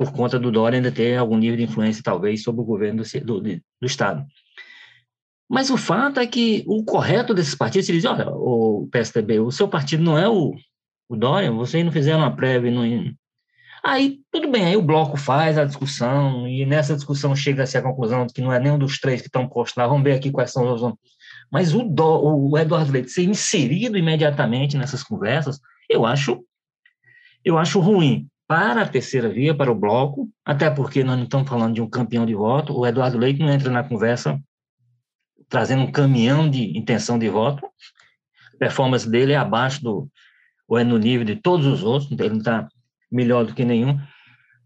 [0.00, 3.20] por conta do Dória ainda ter algum nível de influência, talvez, sobre o governo do,
[3.20, 4.24] do, do Estado.
[5.46, 9.50] Mas o fato é que o correto desses partidos, eles dizem, olha, o PSDB, o
[9.50, 10.54] seu partido não é o,
[11.06, 12.70] o Dória, vocês não fizeram uma prévia.
[12.70, 12.82] Não...
[13.84, 18.24] Aí, tudo bem, aí o bloco faz a discussão, e nessa discussão chega-se à conclusão
[18.24, 20.50] de que não é nenhum dos três que estão postos lá, vamos ver aqui quais
[20.50, 20.80] são os...
[21.52, 25.60] Mas o, Dó, o Eduardo Leite ser inserido imediatamente nessas conversas,
[25.90, 26.42] eu acho,
[27.44, 31.48] eu acho ruim para a terceira via, para o bloco, até porque nós não estamos
[31.48, 34.40] falando de um campeão de voto, o Eduardo Leite não entra na conversa
[35.48, 37.64] trazendo um caminhão de intenção de voto,
[38.52, 40.08] a performance dele é abaixo do,
[40.66, 42.68] ou é no nível de todos os outros, ele não está
[43.08, 43.96] melhor do que nenhum,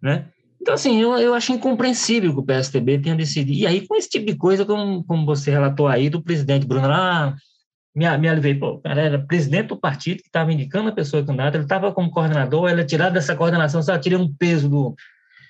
[0.01, 0.31] né?
[0.59, 3.53] Então, assim, eu, eu acho incompreensível que o PSDB tenha decidido.
[3.53, 6.87] E aí, com esse tipo de coisa, como, como você relatou aí, do presidente Bruno,
[6.91, 7.37] ah,
[7.95, 11.25] me, me aliviei, pô, o cara era presidente do partido que estava indicando a pessoa
[11.25, 14.97] candidata, ele estava como coordenador, ele é dessa coordenação, só tirei um peso do.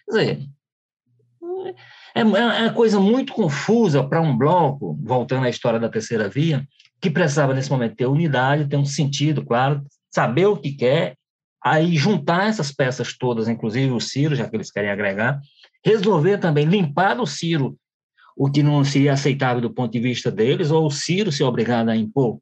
[0.06, 0.48] Quer dizer,
[2.14, 6.28] é, é, é uma coisa muito confusa para um bloco, voltando à história da terceira
[6.28, 6.66] via,
[7.00, 11.16] que precisava nesse momento ter unidade, ter um sentido, claro, saber o que quer
[11.62, 15.40] aí juntar essas peças todas, inclusive o Ciro, já que eles querem agregar,
[15.82, 17.74] resolver também limpar do Ciro
[18.36, 21.88] o que não seria aceitável do ponto de vista deles, ou o Ciro ser obrigado
[21.88, 22.38] a impor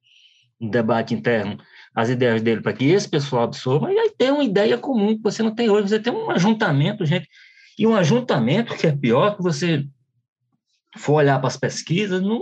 [0.61, 1.59] um debate interno
[1.95, 5.23] as ideias dele para que esse pessoal absorva, e aí ter uma ideia comum que
[5.23, 7.29] você não tem hoje, você tem um ajuntamento, gente,
[7.79, 9.87] e um ajuntamento que é pior que você
[10.97, 12.41] for olhar para as pesquisas, não,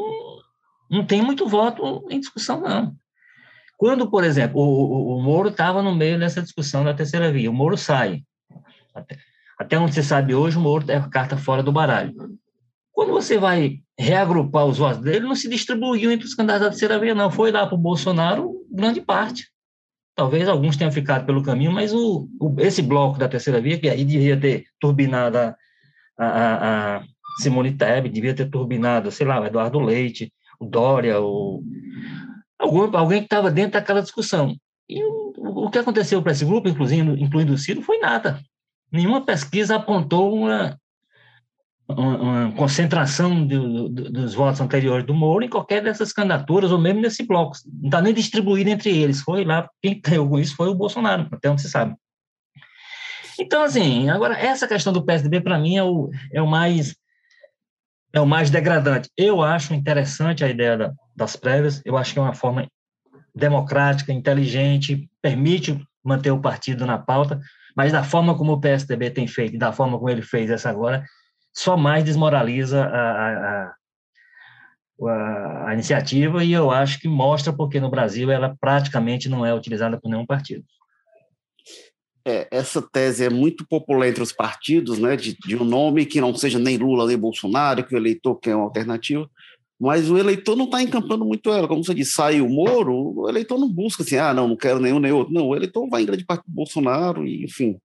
[0.91, 2.95] não tem muito voto em discussão, não.
[3.77, 7.51] Quando, por exemplo, o, o, o Moro estava no meio dessa discussão da terceira via,
[7.51, 8.23] o Moro sai.
[8.95, 9.19] Até,
[9.59, 12.13] até onde você sabe hoje, o Moro é carta fora do baralho.
[13.01, 16.99] Quando você vai reagrupar os votos dele, não se distribuiu entre os candidatos da terceira
[16.99, 17.31] via, não.
[17.31, 19.49] Foi lá para o Bolsonaro grande parte.
[20.15, 23.89] Talvez alguns tenham ficado pelo caminho, mas o, o, esse bloco da terceira via, que
[23.89, 25.57] aí devia ter turbinado a,
[26.19, 27.03] a, a
[27.39, 31.63] Simone Tebet, devia ter turbinado, sei lá, o Eduardo Leite, o Dória, o,
[32.59, 34.55] algum, alguém que estava dentro daquela discussão.
[34.87, 38.39] E o, o que aconteceu para esse grupo, incluindo, incluindo o Ciro, foi nada.
[38.93, 40.79] Nenhuma pesquisa apontou uma,
[41.97, 47.01] uma, concentração do, do, dos votos anteriores do Moro em qualquer dessas candidaturas, ou mesmo
[47.01, 47.57] nesse bloco.
[47.67, 49.21] Não está nem distribuído entre eles.
[49.21, 51.95] Foi lá, quem com isso foi o Bolsonaro, até onde se sabe.
[53.39, 56.95] Então, assim, agora, essa questão do PSDB, para mim, é o, é o mais
[58.13, 59.09] é o mais degradante.
[59.17, 62.67] Eu acho interessante a ideia da, das prévias, eu acho que é uma forma
[63.35, 67.41] democrática, inteligente, permite manter o partido na pauta,
[67.77, 71.05] mas da forma como o PSDB tem feito, da forma como ele fez essa agora,
[71.53, 73.75] só mais desmoraliza a, a,
[75.09, 79.55] a, a iniciativa e eu acho que mostra porque no Brasil ela praticamente não é
[79.55, 80.65] utilizada por nenhum partido.
[82.27, 86.21] É, essa tese é muito popular entre os partidos, né, de, de, um nome que
[86.21, 89.29] não seja nem Lula nem Bolsonaro, que o eleitor quer uma alternativa,
[89.81, 91.67] mas o eleitor não está encampando muito ela.
[91.67, 94.79] Como você disse, sai o Moro, o eleitor não busca assim, ah, não, não quero
[94.79, 95.33] nenhum nem outro.
[95.33, 97.79] Não, o eleitor vai em grande parte do Bolsonaro, e, enfim.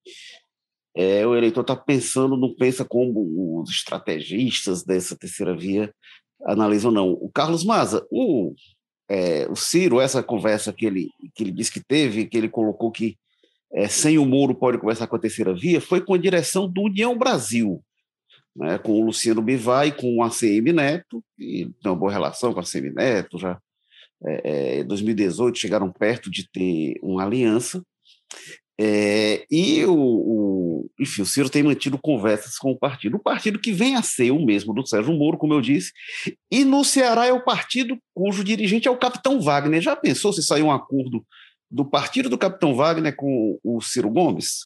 [0.95, 5.93] É, o eleitor está pensando, não pensa como os estrategistas dessa terceira via
[6.45, 7.11] analisam, não.
[7.11, 8.53] O Carlos Maza, o,
[9.09, 12.91] é, o Ciro, essa conversa que ele, que ele disse que teve, que ele colocou
[12.91, 13.17] que
[13.73, 16.83] é, sem o Moro pode conversar com a terceira via, foi com a direção do
[16.83, 17.83] União Brasil,
[18.55, 22.53] né, com o Luciano Bivar e com o ACM Neto, e tem uma boa relação
[22.53, 23.59] com a ACM Neto, já
[24.25, 27.83] é, em 2018 chegaram perto de ter uma aliança,
[28.79, 33.59] é, e o, o, enfim, o Ciro tem mantido conversas com o partido, o partido
[33.59, 35.91] que vem a ser o mesmo do Sérgio Moro, como eu disse,
[36.51, 39.81] e no Ceará é o partido cujo dirigente é o capitão Wagner.
[39.81, 41.25] Já pensou se sair um acordo
[41.71, 44.65] do partido do Capitão Wagner com o Ciro Gomes?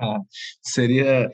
[0.00, 0.20] Ah,
[0.62, 1.30] seria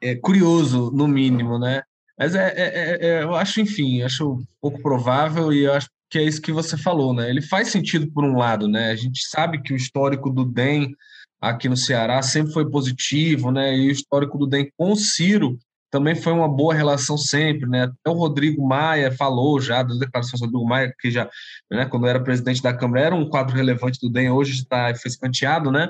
[0.00, 1.82] é, curioso, no mínimo, né?
[2.18, 6.18] Mas é, é, é, é, eu acho, enfim, acho pouco provável e eu acho que
[6.18, 7.30] é isso que você falou, né?
[7.30, 8.90] Ele faz sentido por um lado, né?
[8.90, 10.94] A gente sabe que o histórico do DEM
[11.40, 13.74] aqui no Ceará sempre foi positivo, né?
[13.74, 15.58] E o histórico do DEM com o Ciro
[15.90, 17.84] também foi uma boa relação sempre, né?
[17.84, 21.30] Até o Rodrigo Maia falou já das declarações do Rodrigo Maia, que já,
[21.70, 25.10] né, quando era presidente da Câmara, era um quadro relevante do DEM, hoje está foi
[25.10, 25.88] escanteado, né?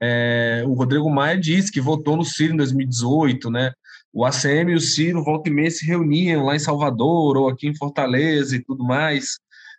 [0.00, 3.72] É, o Rodrigo Maia disse que votou no Ciro em 2018, né?
[4.12, 7.66] O ACM e o Ciro volta e meia se reuniam lá em Salvador ou aqui
[7.66, 9.36] em Fortaleza e tudo mais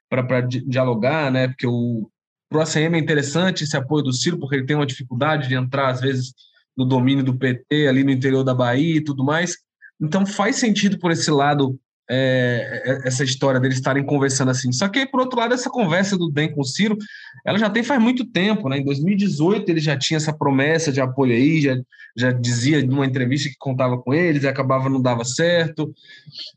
[0.10, 1.48] para dialogar, né?
[1.48, 2.10] Porque o
[2.50, 5.90] pro ACM é interessante esse apoio do Ciro, porque ele tem uma dificuldade de entrar
[5.90, 6.34] às vezes
[6.76, 9.58] no domínio do PT ali no interior da Bahia e tudo mais.
[10.02, 14.72] Então faz sentido por esse lado é, é essa história deles estarem conversando assim.
[14.72, 16.98] Só que, por outro lado, essa conversa do DEM com o Ciro,
[17.46, 18.80] ela já tem faz muito tempo, né?
[18.80, 21.78] Em 2018 ele já tinha essa promessa de apoio aí, já,
[22.18, 25.94] já dizia numa entrevista que contava com eles, e acabava não dava certo.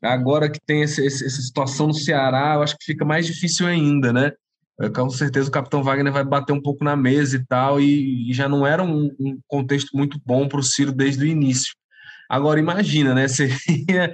[0.03, 4.13] Agora que tem esse, essa situação no Ceará, eu acho que fica mais difícil ainda,
[4.13, 4.33] né?
[4.97, 8.33] com certeza o Capitão Wagner vai bater um pouco na mesa e tal, e, e
[8.33, 11.73] já não era um, um contexto muito bom para o Ciro desde o início.
[12.29, 13.29] Agora imagina, né?
[13.29, 14.13] Seria,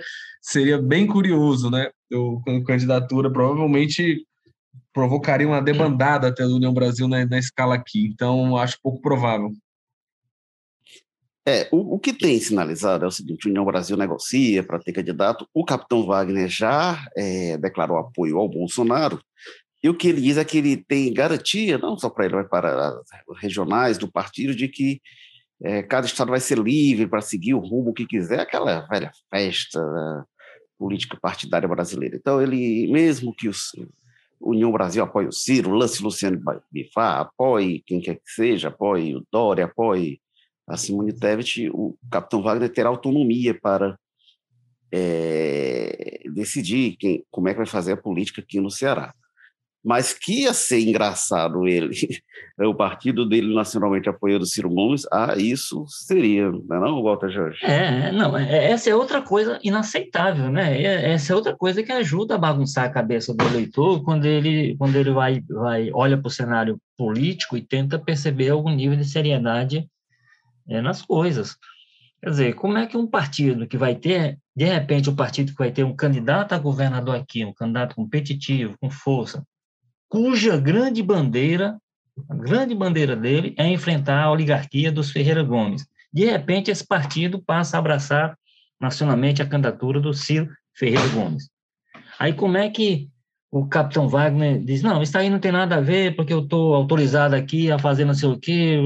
[0.48, 1.90] seria bem curioso, né?
[2.10, 4.26] Eu, com candidatura, provavelmente
[4.92, 8.06] provocaria uma debandada até do União Brasil na, na escala aqui.
[8.06, 9.52] Então, acho pouco provável.
[11.46, 14.92] É, o, o, que tem sinalizado é o seguinte: o União Brasil negocia para ter
[14.92, 15.46] candidato.
[15.52, 19.20] O capitão Wagner já é, declarou apoio ao Bolsonaro,
[19.82, 22.48] e o que ele diz é que ele tem garantia, não só para ele, mas
[22.48, 25.00] para as regionais do partido, de que
[25.62, 29.80] é, cada estado vai ser livre para seguir o rumo que quiser, aquela velha festa
[29.80, 30.24] da
[30.78, 32.16] política partidária brasileira.
[32.16, 33.52] Então, ele, mesmo que o
[34.40, 39.26] União Brasil apoie o Ciro, lance Luciano Bifá, apoie quem quer que seja, apoie o
[39.30, 40.20] Dória, apoie
[40.66, 43.98] a Simone Tebet, o capitão Wagner terá autonomia para
[44.92, 49.12] é, decidir quem, como é que vai fazer a política aqui no Ceará
[49.84, 51.90] mas que ia ser engraçado ele,
[52.58, 57.64] o partido dele nacionalmente apoiando Ciro Gomes, ah, isso seria, não é não, Walter Jorge?
[57.64, 60.82] É, não, é, essa é outra coisa inaceitável, né?
[60.82, 64.96] Essa é outra coisa que ajuda a bagunçar a cabeça do eleitor quando ele, quando
[64.96, 69.88] ele vai, vai olha para o cenário político e tenta perceber algum nível de seriedade
[70.68, 71.56] é, nas coisas.
[72.20, 75.58] Quer dizer, como é que um partido que vai ter, de repente, um partido que
[75.58, 79.44] vai ter um candidato a governador aqui, um candidato competitivo, com força,
[80.08, 81.76] cuja grande bandeira,
[82.28, 85.86] a grande bandeira dele é enfrentar a oligarquia dos Ferreira Gomes.
[86.12, 88.36] De repente, esse partido passa a abraçar
[88.80, 91.48] nacionalmente a candidatura do Ciro Ferreira Gomes.
[92.18, 93.08] Aí, como é que
[93.50, 96.74] o capitão Wagner diz: não, isso aí não tem nada a ver, porque eu estou
[96.74, 98.80] autorizado aqui a fazer não sei o quê.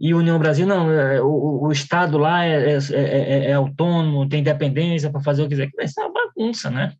[0.00, 4.40] E União Brasil, não, é, o, o Estado lá é, é, é, é autônomo, tem
[4.40, 5.70] independência para fazer o que quiser.
[5.84, 6.92] Isso é uma bagunça, né?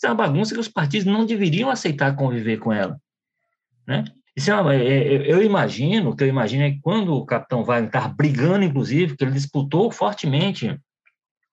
[0.00, 2.98] Isso é uma bagunça que os partidos não deveriam aceitar conviver com ela.
[3.86, 4.02] Né?
[4.34, 7.26] Isso é uma, é, é, eu imagino, o que eu imagino é que quando o
[7.26, 10.80] capitão Wagner estava brigando, inclusive, que ele disputou fortemente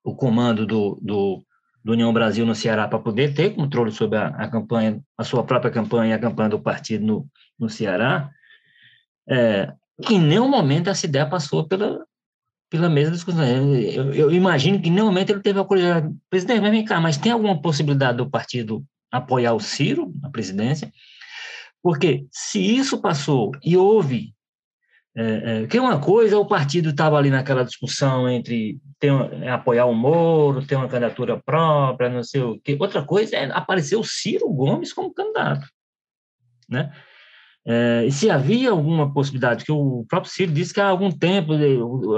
[0.02, 1.44] o comando do, do,
[1.84, 5.44] do União Brasil no Ceará para poder ter controle sobre a, a, campanha, a sua
[5.44, 7.28] própria campanha e a campanha do partido no,
[7.58, 8.30] no Ceará,
[9.28, 9.74] é,
[10.08, 12.02] em nenhum momento essa ideia passou pela,
[12.70, 13.44] pela mesma discussão.
[13.44, 16.14] Eu, eu, imagino que momento ele teve a curiosidade.
[16.28, 20.92] Presidente, vem cá, mas tem alguma possibilidade do partido apoiar o Ciro na presidência?
[21.82, 24.34] Porque se isso passou e houve.
[25.16, 29.10] É, é, que uma coisa, o partido estava ali naquela discussão entre ter,
[29.42, 32.76] é, apoiar o Moro, ter uma candidatura própria, não sei o quê.
[32.78, 35.66] Outra coisa é aparecer o Ciro Gomes como candidato.
[36.68, 36.92] Né?
[37.70, 41.52] É, e se havia alguma possibilidade, que o próprio Ciro disse que há algum tempo,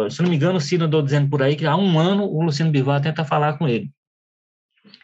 [0.09, 2.41] se não me engano, o Ciro andou dizendo por aí que há um ano o
[2.41, 3.91] Luciano Bivar tenta falar com ele.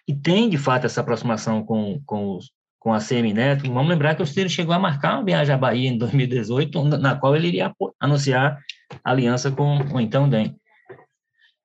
[0.07, 2.39] E tem, de fato, essa aproximação com, com,
[2.79, 3.67] com a CM Neto.
[3.73, 7.17] Vamos lembrar que o Ciro chegou a marcar uma viagem à Bahia em 2018, na
[7.17, 8.61] qual ele iria anunciar
[9.03, 10.55] aliança com o então DEM.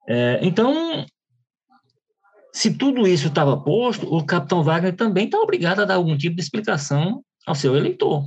[0.09, 1.05] É, então,
[2.51, 6.35] se tudo isso estava posto, o capitão Wagner também está obrigado a dar algum tipo
[6.35, 8.25] de explicação ao seu eleitor.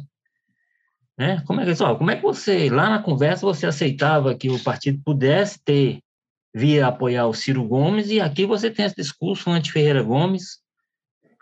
[1.19, 1.43] Né?
[1.47, 5.01] Como, é que, como é que você, lá na conversa, você aceitava que o partido
[5.05, 6.01] pudesse ter,
[6.55, 10.59] via apoiar o Ciro Gomes, e aqui você tem esse discurso anti-Ferreira Gomes,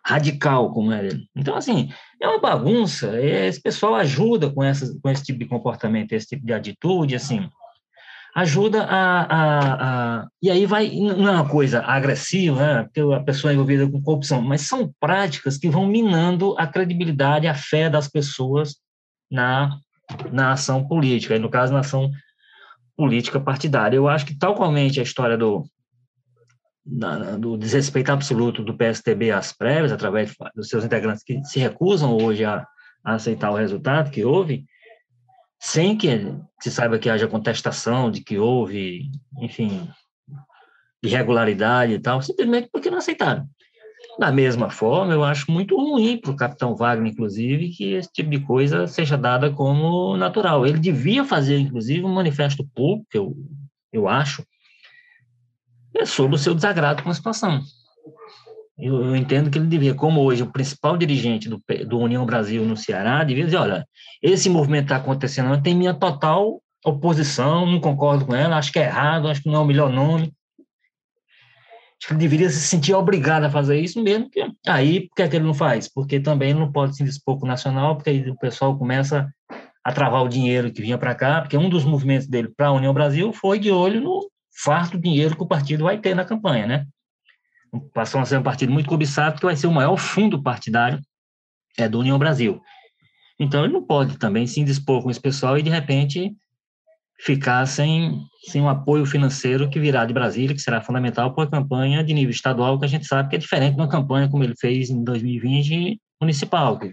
[0.05, 1.27] radical, como é ele.
[1.35, 6.13] Então, assim, é uma bagunça, esse pessoal ajuda com, essas, com esse tipo de comportamento,
[6.13, 7.49] esse tipo de atitude, assim,
[8.35, 10.91] ajuda a, a, a, E aí vai.
[10.91, 14.93] Não é uma coisa agressiva, né, porque a pessoa é envolvida com corrupção, mas são
[14.99, 18.77] práticas que vão minando a credibilidade, a fé das pessoas
[19.33, 19.79] na,
[20.31, 22.11] na ação política, e no caso, na ação
[22.97, 23.97] política partidária.
[23.97, 25.65] Eu acho que, tal qualmente a história do,
[26.85, 32.17] da, do desrespeito absoluto do PSTB às prévias, através dos seus integrantes que se recusam
[32.17, 32.67] hoje a,
[33.03, 34.67] a aceitar o resultado que houve,
[35.59, 36.09] sem que
[36.61, 39.11] se saiba que haja contestação de que houve,
[39.41, 39.89] enfim,
[41.03, 43.49] irregularidade e tal, simplesmente porque não aceitaram.
[44.19, 48.29] Da mesma forma, eu acho muito ruim para o capitão Wagner, inclusive, que esse tipo
[48.29, 50.67] de coisa seja dada como natural.
[50.67, 53.37] Ele devia fazer, inclusive, um manifesto público, eu,
[53.93, 54.45] eu acho,
[55.97, 57.61] é sobre o seu desagrado com a situação.
[58.79, 62.65] Eu, eu, entendo que ele devia, como hoje o principal dirigente do, do União Brasil
[62.65, 63.87] no Ceará, devia dizer, olha,
[64.23, 68.87] esse movimento está acontecendo, tem minha total oposição, não concordo com ela, acho que é
[68.87, 70.33] errado, acho que não é o melhor nome,
[72.03, 74.29] Acho que ele deveria se sentir obrigado a fazer isso mesmo.
[74.29, 75.87] Que, aí, por que, é que ele não faz?
[75.87, 79.33] Porque também não pode se dispor com o nacional, porque aí o pessoal começa
[79.85, 82.73] a travar o dinheiro que vinha para cá, porque um dos movimentos dele para a
[82.73, 84.29] União Brasil foi de olho no
[84.65, 86.87] farto dinheiro que o partido vai ter na campanha, né?
[87.95, 91.01] Passou a ser um partido muito cobiçado, que vai ser o maior fundo partidário
[91.79, 92.61] é do União Brasil.
[93.39, 96.37] Então, ele não pode também se indispor com esse pessoal e, de repente,
[97.25, 101.51] ficar sem, sem um apoio financeiro que virá de Brasília, que será fundamental para a
[101.51, 104.43] campanha de nível estadual, que a gente sabe que é diferente de uma campanha como
[104.43, 106.93] ele fez em 2020 municipal, que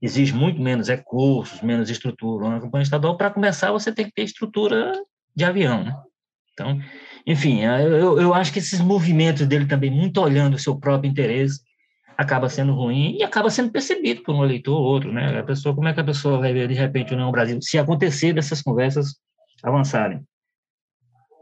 [0.00, 2.46] exige muito menos recursos, menos estrutura.
[2.46, 4.92] Uma campanha estadual, para começar, você tem que ter estrutura
[5.34, 5.82] de avião.
[5.82, 5.92] Né?
[6.52, 6.80] Então,
[7.26, 11.60] enfim, eu, eu acho que esses movimentos dele também, muito olhando o seu próprio interesse,
[12.18, 15.38] acaba sendo ruim e acaba sendo percebido por um eleitor ou outro, né?
[15.38, 17.62] A pessoa, como é que a pessoa vai ver de repente o União Brasil?
[17.62, 19.14] Se acontecer dessas conversas
[19.62, 20.20] avançarem.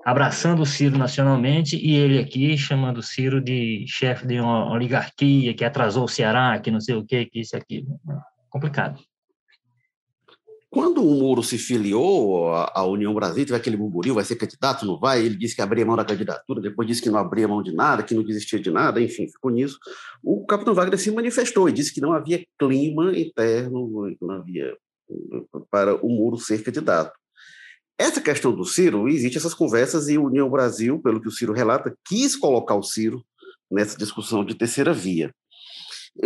[0.04, 5.54] Abraçando o Ciro nacionalmente e ele aqui chamando o Ciro de chefe de uma oligarquia
[5.54, 7.84] que atrasou o Ceará, que não sei o que, que isso aqui.
[8.50, 9.00] Complicado.
[10.68, 14.98] Quando o Moro se filiou à União Brasil, teve aquele burburinho, vai ser candidato, não
[14.98, 15.24] vai?
[15.24, 18.02] Ele disse que abria mão da candidatura, depois disse que não abria mão de nada,
[18.02, 19.78] que não desistia de nada, enfim, ficou nisso.
[20.22, 24.76] O capitão Wagner se manifestou e disse que não havia clima interno, não havia
[25.70, 27.12] para o Moro ser candidato.
[27.98, 31.54] Essa questão do Ciro, existe essas conversas e a União Brasil, pelo que o Ciro
[31.54, 33.24] relata, quis colocar o Ciro
[33.70, 35.32] nessa discussão de terceira via.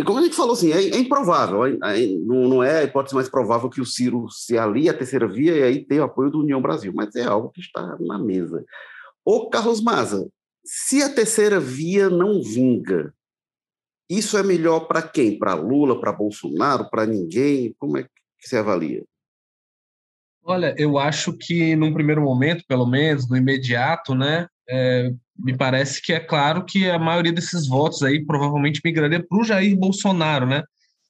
[0.05, 3.13] Como a gente falou assim, é, é improvável, é, é, não, não, é a hipótese
[3.13, 6.31] mais provável que o Ciro se alie à terceira via e aí tenha o apoio
[6.31, 8.63] do União Brasil, mas é algo que está na mesa.
[9.25, 10.29] O Carlos Maza,
[10.63, 13.13] se a terceira via não vinga,
[14.09, 15.37] isso é melhor para quem?
[15.37, 17.73] Para Lula, para Bolsonaro, para ninguém?
[17.77, 18.09] Como é que
[18.47, 19.03] você avalia?
[20.43, 25.13] Olha, eu acho que num primeiro momento, pelo menos, no imediato, né, é,
[25.43, 29.43] me parece que é claro que a maioria desses votos aí provavelmente migraria para o
[29.43, 30.63] Jair Bolsonaro, né?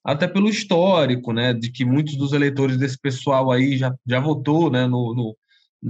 [0.03, 1.53] Até pelo histórico, né?
[1.53, 4.87] De que muitos dos eleitores desse pessoal aí já, já votou, né?
[4.87, 5.37] No, no,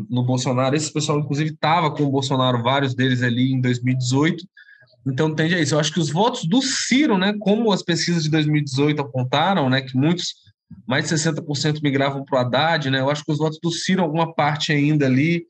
[0.10, 0.76] no Bolsonaro.
[0.76, 4.44] Esse pessoal, inclusive, estava com o Bolsonaro, vários deles ali em 2018.
[5.08, 5.76] Então tende a isso.
[5.76, 7.34] Eu acho que os votos do Ciro, né?
[7.40, 9.82] Como as pesquisas de 2018 apontaram, né?
[9.82, 10.34] Que muitos,
[10.88, 13.00] mais de 60% migravam para o Haddad, né?
[13.00, 15.46] Eu acho que os votos do Ciro, alguma parte ainda ali,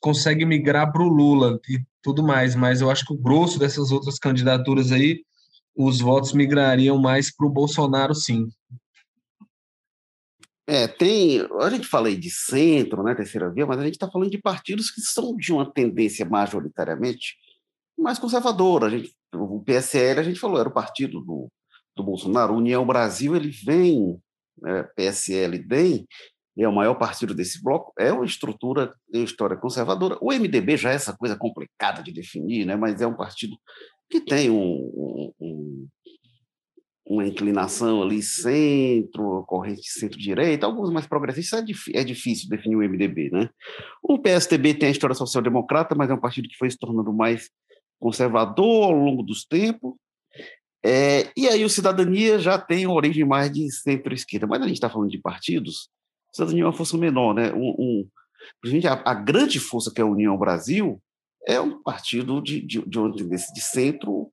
[0.00, 3.90] consegue migrar para o Lula e tudo mais, mas eu acho que o grosso dessas
[3.90, 5.24] outras candidaturas aí,
[5.74, 8.46] os votos migrariam mais para o Bolsonaro, sim.
[10.66, 11.40] É, tem.
[11.60, 14.90] A gente falei de centro, né, terceira via, mas a gente está falando de partidos
[14.90, 17.36] que são de uma tendência majoritariamente
[17.98, 18.86] mais conservadora.
[18.86, 21.50] A gente, o PSL, a gente falou, era o partido do,
[21.96, 22.54] do Bolsonaro.
[22.54, 24.18] União Brasil, ele vem,
[24.60, 26.06] né, PSL, DEM,
[26.62, 30.16] é o maior partido desse bloco, é uma estrutura de história conservadora.
[30.20, 32.76] O MDB já é essa coisa complicada de definir, né?
[32.76, 33.56] mas é um partido
[34.08, 35.88] que tem um, um,
[37.06, 43.30] uma inclinação ali centro, corrente centro-direita, alguns mais progressistas, é, é, difícil definir o MDB.
[43.30, 43.50] Né?
[44.02, 47.50] O PSDB tem a história social-democrata, mas é um partido que foi se tornando mais
[47.98, 49.94] conservador ao longo dos tempos,
[50.86, 54.90] é, e aí o Cidadania já tem origem mais de centro-esquerda, mas a gente está
[54.90, 55.88] falando de partidos
[56.34, 57.52] cidadania é uma força menor, né?
[57.52, 58.10] Um, um,
[58.88, 61.00] a, a, grande força que é a União Brasil
[61.46, 64.30] é um partido de, de, de, de centro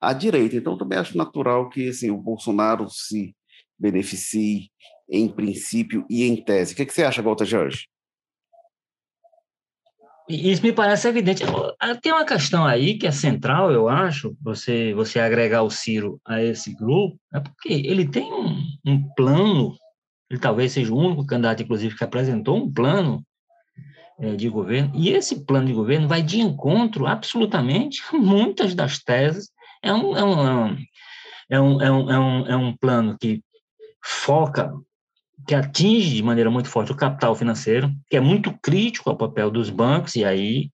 [0.00, 0.56] à direita.
[0.56, 3.34] Então, também acho natural que assim, o Bolsonaro se
[3.78, 4.70] beneficie
[5.08, 6.72] em princípio e em tese.
[6.72, 7.86] O que, é que você acha, Walter Jorge?
[10.26, 11.42] Isso me parece evidente.
[11.78, 16.18] Ah, tem uma questão aí que é central, eu acho, você, você agregar o Ciro
[16.24, 19.76] a esse grupo, é porque ele tem um, um plano
[20.34, 23.24] ele talvez seja o único candidato, inclusive, que apresentou um plano
[24.18, 28.98] é, de governo, e esse plano de governo vai de encontro, absolutamente, a muitas das
[28.98, 29.50] teses.
[29.82, 30.78] É um, é um,
[31.50, 33.42] é um, é um, é um, é um plano que
[34.02, 34.72] foca,
[35.46, 39.50] que atinge de maneira muito forte o capital financeiro, que é muito crítico ao papel
[39.50, 40.70] dos bancos, e aí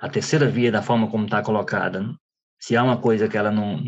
[0.00, 2.06] a terceira via, da forma como está colocada,
[2.58, 3.78] se há uma coisa que ela não,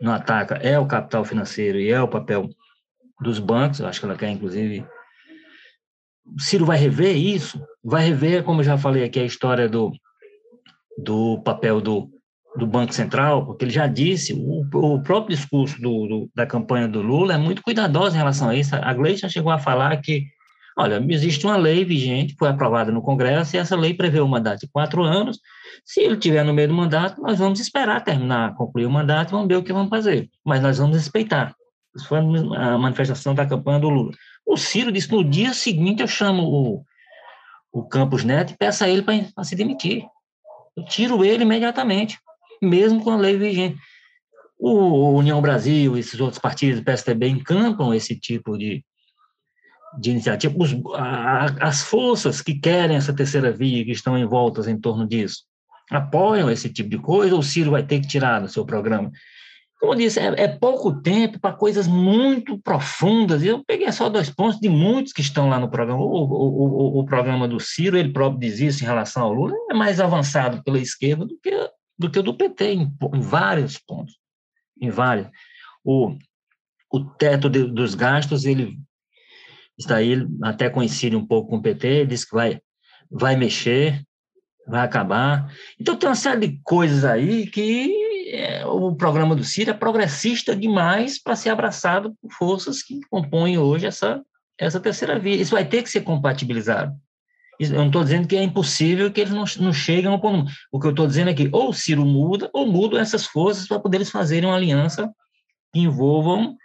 [0.00, 2.48] não ataca, é o capital financeiro e é o papel
[3.22, 4.84] dos bancos, eu acho que ela quer, inclusive.
[6.38, 9.92] Ciro vai rever isso, vai rever, como eu já falei aqui, a história do,
[10.98, 12.10] do papel do,
[12.56, 16.86] do Banco Central, porque ele já disse, o, o próprio discurso do, do, da campanha
[16.86, 18.74] do Lula é muito cuidadoso em relação a isso.
[18.74, 20.24] A Gleice já chegou a falar que,
[20.78, 24.60] olha, existe uma lei vigente, foi aprovada no Congresso, e essa lei prevê um mandato
[24.60, 25.40] de quatro anos.
[25.84, 29.48] Se ele tiver no meio do mandato, nós vamos esperar terminar, concluir o mandato, vamos
[29.48, 30.28] ver o que vamos fazer.
[30.44, 31.54] Mas nós vamos respeitar.
[31.94, 34.12] Isso foi a manifestação da campanha do Lula.
[34.46, 36.84] O Ciro disse no dia seguinte eu chamo o,
[37.72, 40.04] o Campos Neto e peço a ele para se demitir.
[40.76, 42.18] Eu tiro ele imediatamente,
[42.62, 43.78] mesmo com a lei vigente.
[44.58, 48.84] O União Brasil, esses outros partidos, o PSDB, encampam esse tipo de,
[49.98, 50.54] de iniciativa.
[50.56, 55.44] Os, a, as forças que querem essa terceira via, que estão envoltas em torno disso,
[55.90, 59.10] apoiam esse tipo de coisa, ou o Ciro vai ter que tirar do seu programa?
[59.82, 63.42] Como eu disse, é, é pouco tempo para coisas muito profundas.
[63.42, 66.00] Eu peguei só dois pontos de muitos que estão lá no programa.
[66.00, 69.56] O, o, o, o programa do Ciro, ele próprio diz isso em relação ao Lula,
[69.68, 71.50] é mais avançado pela esquerda do que,
[71.98, 74.16] do que o do PT, em, em vários pontos.
[74.80, 75.26] Em vários.
[75.84, 76.16] O,
[76.88, 78.78] o teto de, dos gastos, ele
[79.76, 80.14] está aí,
[80.44, 82.60] até coincide um pouco com o PT, ele diz que vai,
[83.10, 84.00] vai mexer,
[84.64, 85.52] vai acabar.
[85.80, 88.01] Então, tem uma série de coisas aí que
[88.32, 93.58] é, o programa do Ciro é progressista demais para ser abraçado por forças que compõem
[93.58, 94.22] hoje essa,
[94.58, 95.36] essa terceira via.
[95.36, 96.94] Isso vai ter que ser compatibilizado.
[97.60, 100.50] Eu não estou dizendo que é impossível que eles não, não cheguem ao ponto.
[100.72, 103.68] O que eu estou dizendo é que ou o Ciro muda, ou mudam essas forças
[103.68, 105.12] para poder eles fazerem uma aliança
[105.70, 106.56] que envolvam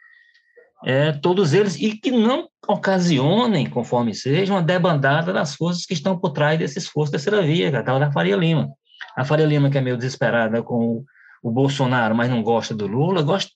[0.86, 6.18] é, todos eles e que não ocasionem, conforme seja, uma debandada das forças que estão
[6.18, 8.70] por trás desse esforço da terceira via, a tal da Faria Lima.
[9.18, 11.04] A Faria Lima, que é meio desesperada com
[11.42, 13.52] o Bolsonaro, mas não gosta do Lula, gosta,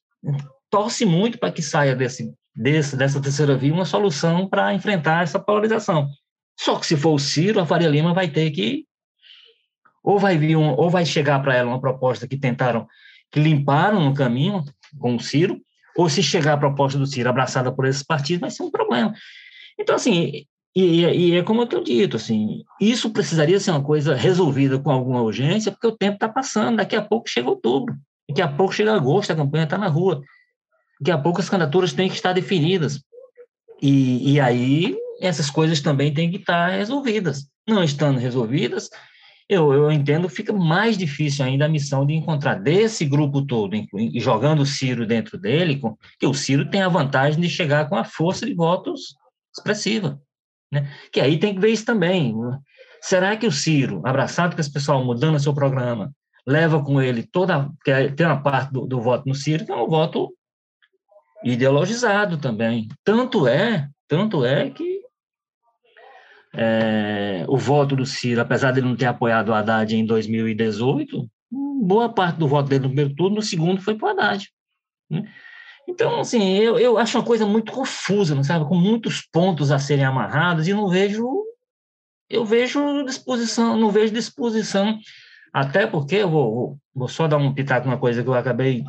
[0.69, 5.39] torce muito para que saia desse, desse, dessa terceira via uma solução para enfrentar essa
[5.39, 6.07] polarização.
[6.59, 8.85] Só que se for o Ciro, a Faria Lima vai ter que
[10.03, 12.87] ou vai vir um, ou vai chegar para ela uma proposta que tentaram
[13.31, 14.63] que limparam no caminho
[14.99, 15.61] com o Ciro,
[15.95, 19.13] ou se chegar a proposta do Ciro abraçada por esses partidos, vai ser um problema.
[19.79, 24.15] Então, assim, e, e, é como eu tenho dito, assim, isso precisaria ser uma coisa
[24.15, 27.95] resolvida com alguma urgência, porque o tempo está passando, daqui a pouco chega outubro,
[28.29, 30.21] daqui a pouco chega agosto, a campanha está na rua,
[30.99, 33.03] daqui a pouco as candidaturas têm que estar definidas,
[33.81, 37.47] e, e aí essas coisas também têm que estar resolvidas.
[37.67, 38.89] Não estando resolvidas,
[39.49, 44.19] eu, eu entendo fica mais difícil ainda a missão de encontrar desse grupo todo, e
[44.21, 45.81] jogando o Ciro dentro dele,
[46.17, 49.15] que o Ciro tem a vantagem de chegar com a força de votos
[49.53, 50.17] expressiva.
[50.71, 50.89] Né?
[51.11, 52.33] Que aí tem que ver isso também.
[53.01, 56.13] Será que o Ciro, abraçado com esse pessoal, mudando seu programa,
[56.45, 57.69] leva com ele toda.
[57.83, 60.33] que tem uma parte do, do voto no Ciro, que é um voto
[61.43, 62.87] ideologizado também.
[63.03, 65.01] Tanto é, tanto é que
[66.53, 71.29] é, o voto do Ciro, apesar de ele não ter apoiado o Haddad em 2018,
[71.81, 74.49] boa parte do voto dele no primeiro turno, no segundo foi para o Haddad.
[75.09, 75.23] Né?
[75.87, 78.65] Então, assim, eu, eu acho uma coisa muito confusa, não sabe?
[78.65, 81.27] Com muitos pontos a serem amarrados e não vejo,
[82.29, 84.97] eu vejo disposição, não vejo disposição,
[85.53, 88.83] até porque eu vou, vou, vou só dar um pitaco uma coisa que eu acabei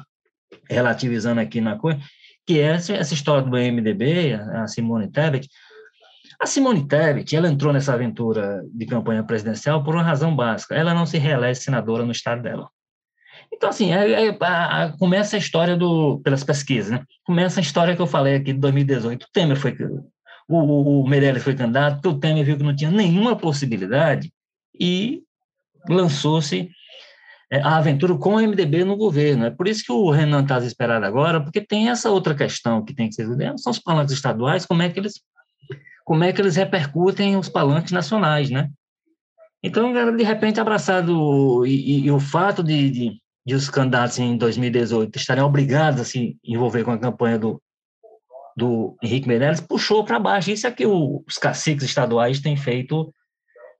[0.68, 2.00] relativizando aqui na coisa,
[2.46, 5.48] que é essa, essa história do MDB, a Simone Tebet,
[6.40, 10.74] a Simone Tebet, ela entrou nessa aventura de campanha presidencial por uma razão básica.
[10.74, 12.68] Ela não se reelege senadora no estado dela.
[13.52, 17.04] Então, assim, é, é, a, a, começa a história do, pelas pesquisas, né?
[17.24, 19.22] Começa a história que eu falei aqui de 2018.
[19.22, 19.76] O Temer foi,
[20.48, 24.32] o, o Meirelles foi candidato, porque o Temer viu que não tinha nenhuma possibilidade
[24.78, 25.22] e
[25.88, 26.70] lançou-se
[27.50, 29.44] é, a aventura com o MDB no governo.
[29.44, 32.94] É por isso que o Renan está desesperado agora, porque tem essa outra questão que
[32.94, 35.20] tem que ser resolvida, são os palanques estaduais, como é que eles
[36.04, 38.68] como é que eles repercutem os palanques nacionais, né?
[39.62, 44.36] Então, de repente, abraçado, e, e, e o fato de, de, de, os candidatos em
[44.36, 47.60] 2018 estarem obrigados a se envolver com a campanha do,
[48.56, 50.50] do Henrique Meirelles, puxou para baixo.
[50.50, 53.12] Isso é que o, os caciques estaduais têm feito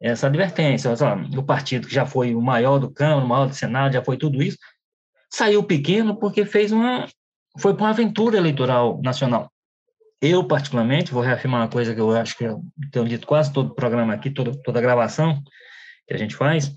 [0.00, 0.90] essa advertência.
[1.36, 4.16] O partido que já foi o maior do Câmara, o maior do Senado, já foi
[4.16, 4.58] tudo isso,
[5.30, 7.06] saiu pequeno porque fez uma,
[7.58, 9.50] foi para uma aventura eleitoral nacional.
[10.20, 13.70] Eu, particularmente, vou reafirmar uma coisa que eu acho que eu tenho dito quase todo
[13.70, 15.42] o programa aqui, toda, toda a gravação
[16.06, 16.72] que a gente faz.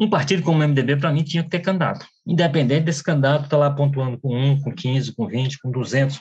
[0.00, 2.06] Um partido como o MDB, para mim, tinha que ter candidato.
[2.26, 6.18] Independente desse candidato estar tá lá pontuando com 1, com 15, com 20, com 200%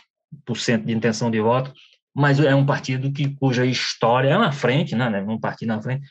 [0.83, 1.71] de intenção de voto,
[2.13, 5.81] mas é um partido que, cuja história é na frente, né, né um partido na
[5.81, 6.05] frente,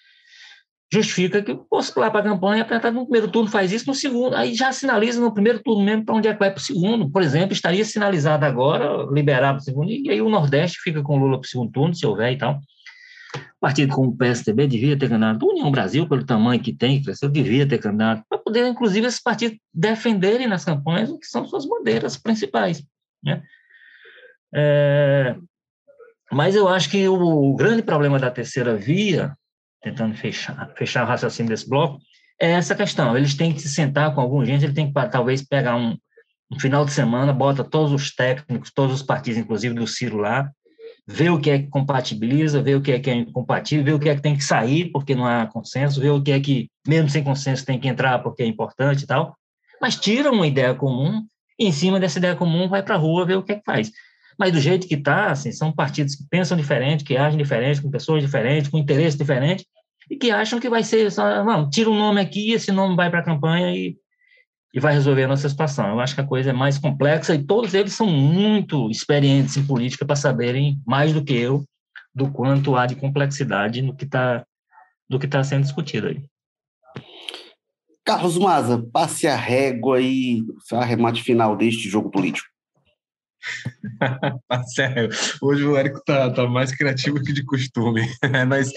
[0.90, 4.34] justifica que possa lá para a campanha, apertar no primeiro turno, faz isso no segundo,
[4.34, 7.10] aí já sinaliza no primeiro turno mesmo para onde é que vai para o segundo.
[7.10, 11.18] Por exemplo, estaria sinalizado agora, liberar para o segundo, e aí o Nordeste fica com
[11.18, 12.58] Lula para o segundo turno, se houver e tal.
[13.60, 17.28] Partido como o PSDB devia ter candidato, a União Brasil, pelo tamanho que tem, cresceu,
[17.28, 21.66] devia ter candidato, para poder, inclusive, esses partidos defenderem nas campanhas o que são suas
[21.66, 22.84] bandeiras principais.
[23.22, 23.42] Né?
[24.54, 25.36] É,
[26.30, 29.36] mas eu acho que o grande problema da terceira via
[29.82, 32.00] tentando fechar, fechar o raciocínio desse bloco,
[32.40, 33.16] é essa questão.
[33.16, 35.96] Eles têm que se sentar com algum gente, ele tem que talvez pegar um,
[36.52, 40.50] um final de semana, bota todos os técnicos, todos os partidos, inclusive do Ciro lá,
[41.10, 43.98] ver o que é que compatibiliza, ver o que é que é incompatível, ver o
[43.98, 46.70] que é que tem que sair porque não há consenso, ver o que é que,
[46.86, 49.34] mesmo sem consenso, tem que entrar porque é importante e tal,
[49.80, 51.24] mas tira uma ideia comum
[51.58, 53.64] e, em cima dessa ideia comum, vai para a rua ver o que é que
[53.64, 53.90] faz.
[54.38, 57.90] Mas do jeito que está, assim, são partidos que pensam diferente, que agem diferente, com
[57.90, 59.64] pessoas diferentes, com interesses diferentes,
[60.10, 63.10] e que acham que vai ser só, não, tira um nome aqui, esse nome vai
[63.10, 63.96] para a campanha e,
[64.78, 65.88] e vai resolver a nossa situação.
[65.88, 69.66] Eu acho que a coisa é mais complexa e todos eles são muito experientes em
[69.66, 71.64] política para saberem mais do que eu
[72.14, 74.44] do quanto há de complexidade no que está
[75.10, 76.22] do que está sendo discutido aí.
[78.04, 82.46] Carlos Maza, passe a régua e o arremate final deste jogo político.
[84.74, 85.08] Sério,
[85.42, 88.02] hoje o Érico tá, tá mais criativo que de costume.
[88.46, 88.70] mas,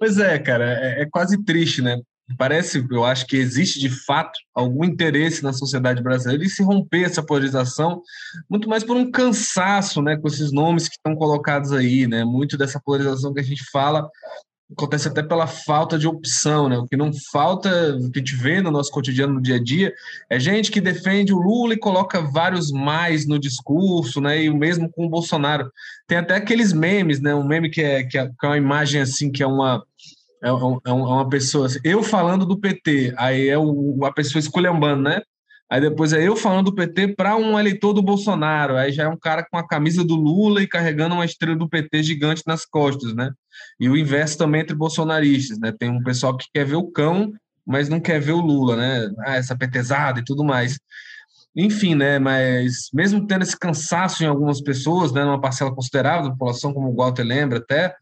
[0.00, 1.98] mas é, cara, é, é, quase triste, né?
[2.36, 7.04] Parece, eu acho que existe de fato algum interesse na sociedade brasileira de se romper
[7.04, 8.02] essa polarização,
[8.50, 12.24] muito mais por um cansaço, né, com esses nomes que estão colocados aí, né?
[12.24, 14.08] Muito dessa polarização que a gente fala
[14.72, 16.76] acontece até pela falta de opção, né?
[16.76, 19.62] O que não falta, o que a gente vê no nosso cotidiano, no dia a
[19.62, 19.92] dia,
[20.28, 24.42] é gente que defende o Lula e coloca vários mais no discurso, né?
[24.42, 25.72] E o mesmo com o Bolsonaro.
[26.06, 27.34] Tem até aqueles memes, né?
[27.34, 29.82] Um meme que é, que é, que é uma imagem assim, que é uma
[30.42, 34.40] é, um, é uma pessoa, assim, eu falando do PT, aí é o, a pessoa
[34.40, 35.22] esculhambando, né?
[35.70, 38.76] Aí depois é eu falando do PT para um eleitor do Bolsonaro.
[38.76, 41.68] Aí já é um cara com a camisa do Lula e carregando uma estrela do
[41.68, 43.30] PT gigante nas costas, né?
[43.78, 45.72] E o inverso também entre bolsonaristas, né?
[45.78, 47.32] Tem um pessoal que quer ver o cão,
[47.66, 49.10] mas não quer ver o Lula, né?
[49.18, 50.78] Ah, essa petezada e tudo mais.
[51.54, 52.18] Enfim, né?
[52.18, 55.22] Mas mesmo tendo esse cansaço em algumas pessoas, né?
[55.22, 57.94] Numa parcela considerável da população, como o Walter lembra até,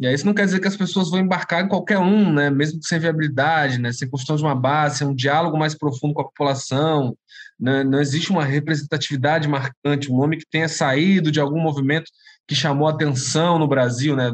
[0.00, 2.48] e aí isso não quer dizer que as pessoas vão embarcar em qualquer um, né?
[2.48, 3.92] mesmo que sem viabilidade, né?
[3.92, 7.14] sem construção de uma base, sem um diálogo mais profundo com a população.
[7.58, 7.84] Né?
[7.84, 12.10] Não existe uma representatividade marcante, um nome que tenha saído de algum movimento
[12.48, 14.32] que chamou atenção no Brasil, né?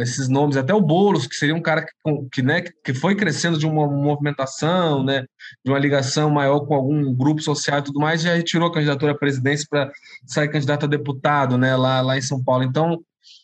[0.00, 1.92] esses nomes, até o Boulos, que seria um cara que,
[2.32, 5.24] que, né, que foi crescendo de uma movimentação, né,
[5.64, 9.12] de uma ligação maior com algum grupo social e tudo mais, já retirou a candidatura
[9.12, 9.90] à presidência para
[10.26, 12.64] sair candidato a deputado né, lá, lá em São Paulo.
[12.64, 13.00] Então,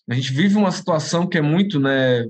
[0.09, 2.27] a gente vive uma situação que é muito, né,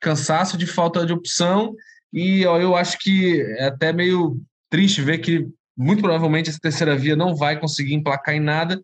[0.00, 1.74] cansaço de falta de opção
[2.12, 5.46] e ó, eu acho que é até meio triste ver que
[5.76, 8.80] muito provavelmente essa terceira via não vai conseguir emplacar em nada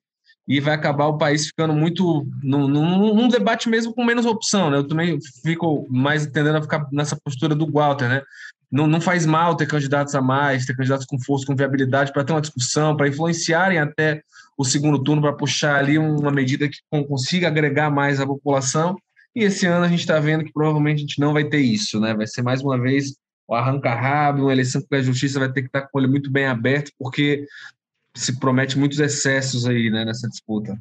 [0.47, 4.71] e vai acabar o país ficando muito num, num, num, debate mesmo com menos opção,
[4.71, 4.79] né?
[4.79, 8.23] Eu também fico mais tendendo a ficar nessa postura do Walter, né?
[8.73, 12.25] Não, não faz mal ter candidatos a mais, ter candidatos com força, com viabilidade para
[12.25, 14.23] ter uma discussão, para influenciarem até
[14.59, 18.97] o segundo turno para puxar ali uma medida que consiga agregar mais a população.
[19.35, 22.01] E esse ano a gente está vendo que provavelmente a gente não vai ter isso,
[22.01, 22.13] né?
[22.13, 23.15] Vai ser mais uma vez
[23.47, 26.11] o arranca-rabo, uma eleição que a justiça vai ter que estar tá com o olho
[26.11, 27.47] muito bem aberto, porque
[28.15, 30.77] se promete muitos excessos aí né, nessa disputa.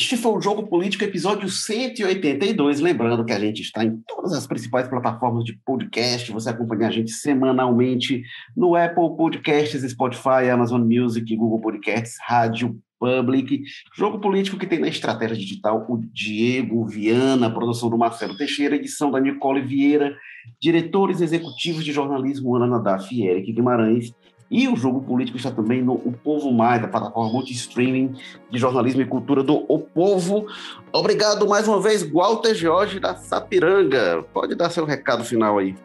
[0.00, 2.80] Este foi o Jogo Político, episódio 182.
[2.80, 6.32] Lembrando que a gente está em todas as principais plataformas de podcast.
[6.32, 8.22] Você acompanha a gente semanalmente
[8.56, 13.62] no Apple Podcasts, Spotify, Amazon Music, Google Podcasts, Rádio Public.
[13.94, 19.10] Jogo Político que tem na estratégia digital o Diego Viana, produção do Marcelo Teixeira, edição
[19.10, 20.16] da Nicole Vieira,
[20.58, 24.14] diretores executivos de jornalismo Ana Nadaf e Eric Guimarães
[24.50, 28.16] e o Jogo Político está também no O Povo Mais, da plataforma multi-streaming
[28.50, 30.46] de jornalismo e cultura do O Povo.
[30.92, 34.24] Obrigado mais uma vez, Walter Jorge da Sapiranga.
[34.34, 35.76] Pode dar seu recado final aí.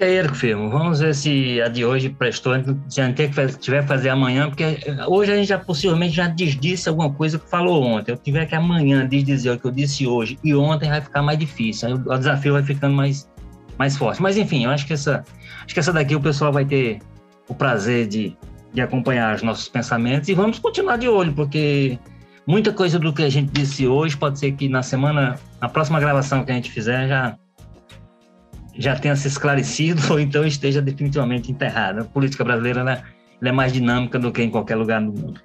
[0.00, 2.54] E aí, Erico Firmo, vamos ver se a de hoje prestou,
[2.88, 4.78] se gente tiver que fazer amanhã, porque
[5.08, 8.12] hoje a gente já possivelmente já desdisse alguma coisa que falou ontem.
[8.12, 11.36] Eu tiver que amanhã desdizer o que eu disse hoje e ontem vai ficar mais
[11.36, 13.28] difícil, o desafio vai ficando mais,
[13.76, 14.22] mais forte.
[14.22, 15.24] Mas enfim, eu acho que essa,
[15.64, 17.00] acho que essa daqui o pessoal vai ter
[17.48, 18.36] o prazer de,
[18.72, 21.98] de acompanhar os nossos pensamentos e vamos continuar de olho, porque
[22.46, 25.98] muita coisa do que a gente disse hoje pode ser que na semana, na próxima
[25.98, 27.36] gravação que a gente fizer, já,
[28.76, 32.02] já tenha se esclarecido ou então esteja definitivamente enterrada.
[32.02, 33.02] A política brasileira né,
[33.42, 35.40] é mais dinâmica do que em qualquer lugar do mundo.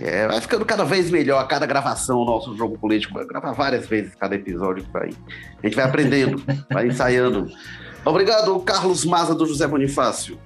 [0.00, 3.12] É, vai ficando cada vez melhor a cada gravação o nosso jogo político.
[3.12, 4.82] Vai gravar várias vezes cada episódio.
[4.90, 5.10] Vai.
[5.62, 7.48] A gente vai aprendendo, vai ensaiando.
[8.02, 10.38] Obrigado, Carlos Maza do José Bonifácio.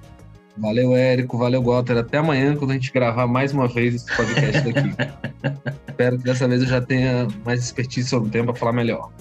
[0.57, 1.37] Valeu, Érico.
[1.37, 1.97] Valeu, Walter.
[1.97, 4.95] Até amanhã, quando a gente gravar mais uma vez esse podcast daqui.
[5.87, 9.11] Espero que dessa vez eu já tenha mais expertise sobre o tema para falar melhor.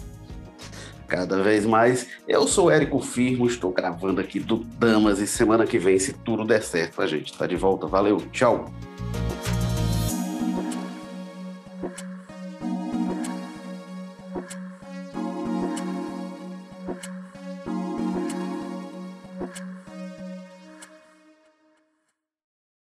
[1.09, 2.09] Cada vez mais.
[2.26, 6.45] Eu sou Érico Firmo, estou gravando aqui do Damas e semana que vem, se tudo
[6.45, 7.87] der certo, a gente está de volta.
[7.87, 8.72] Valeu, tchau.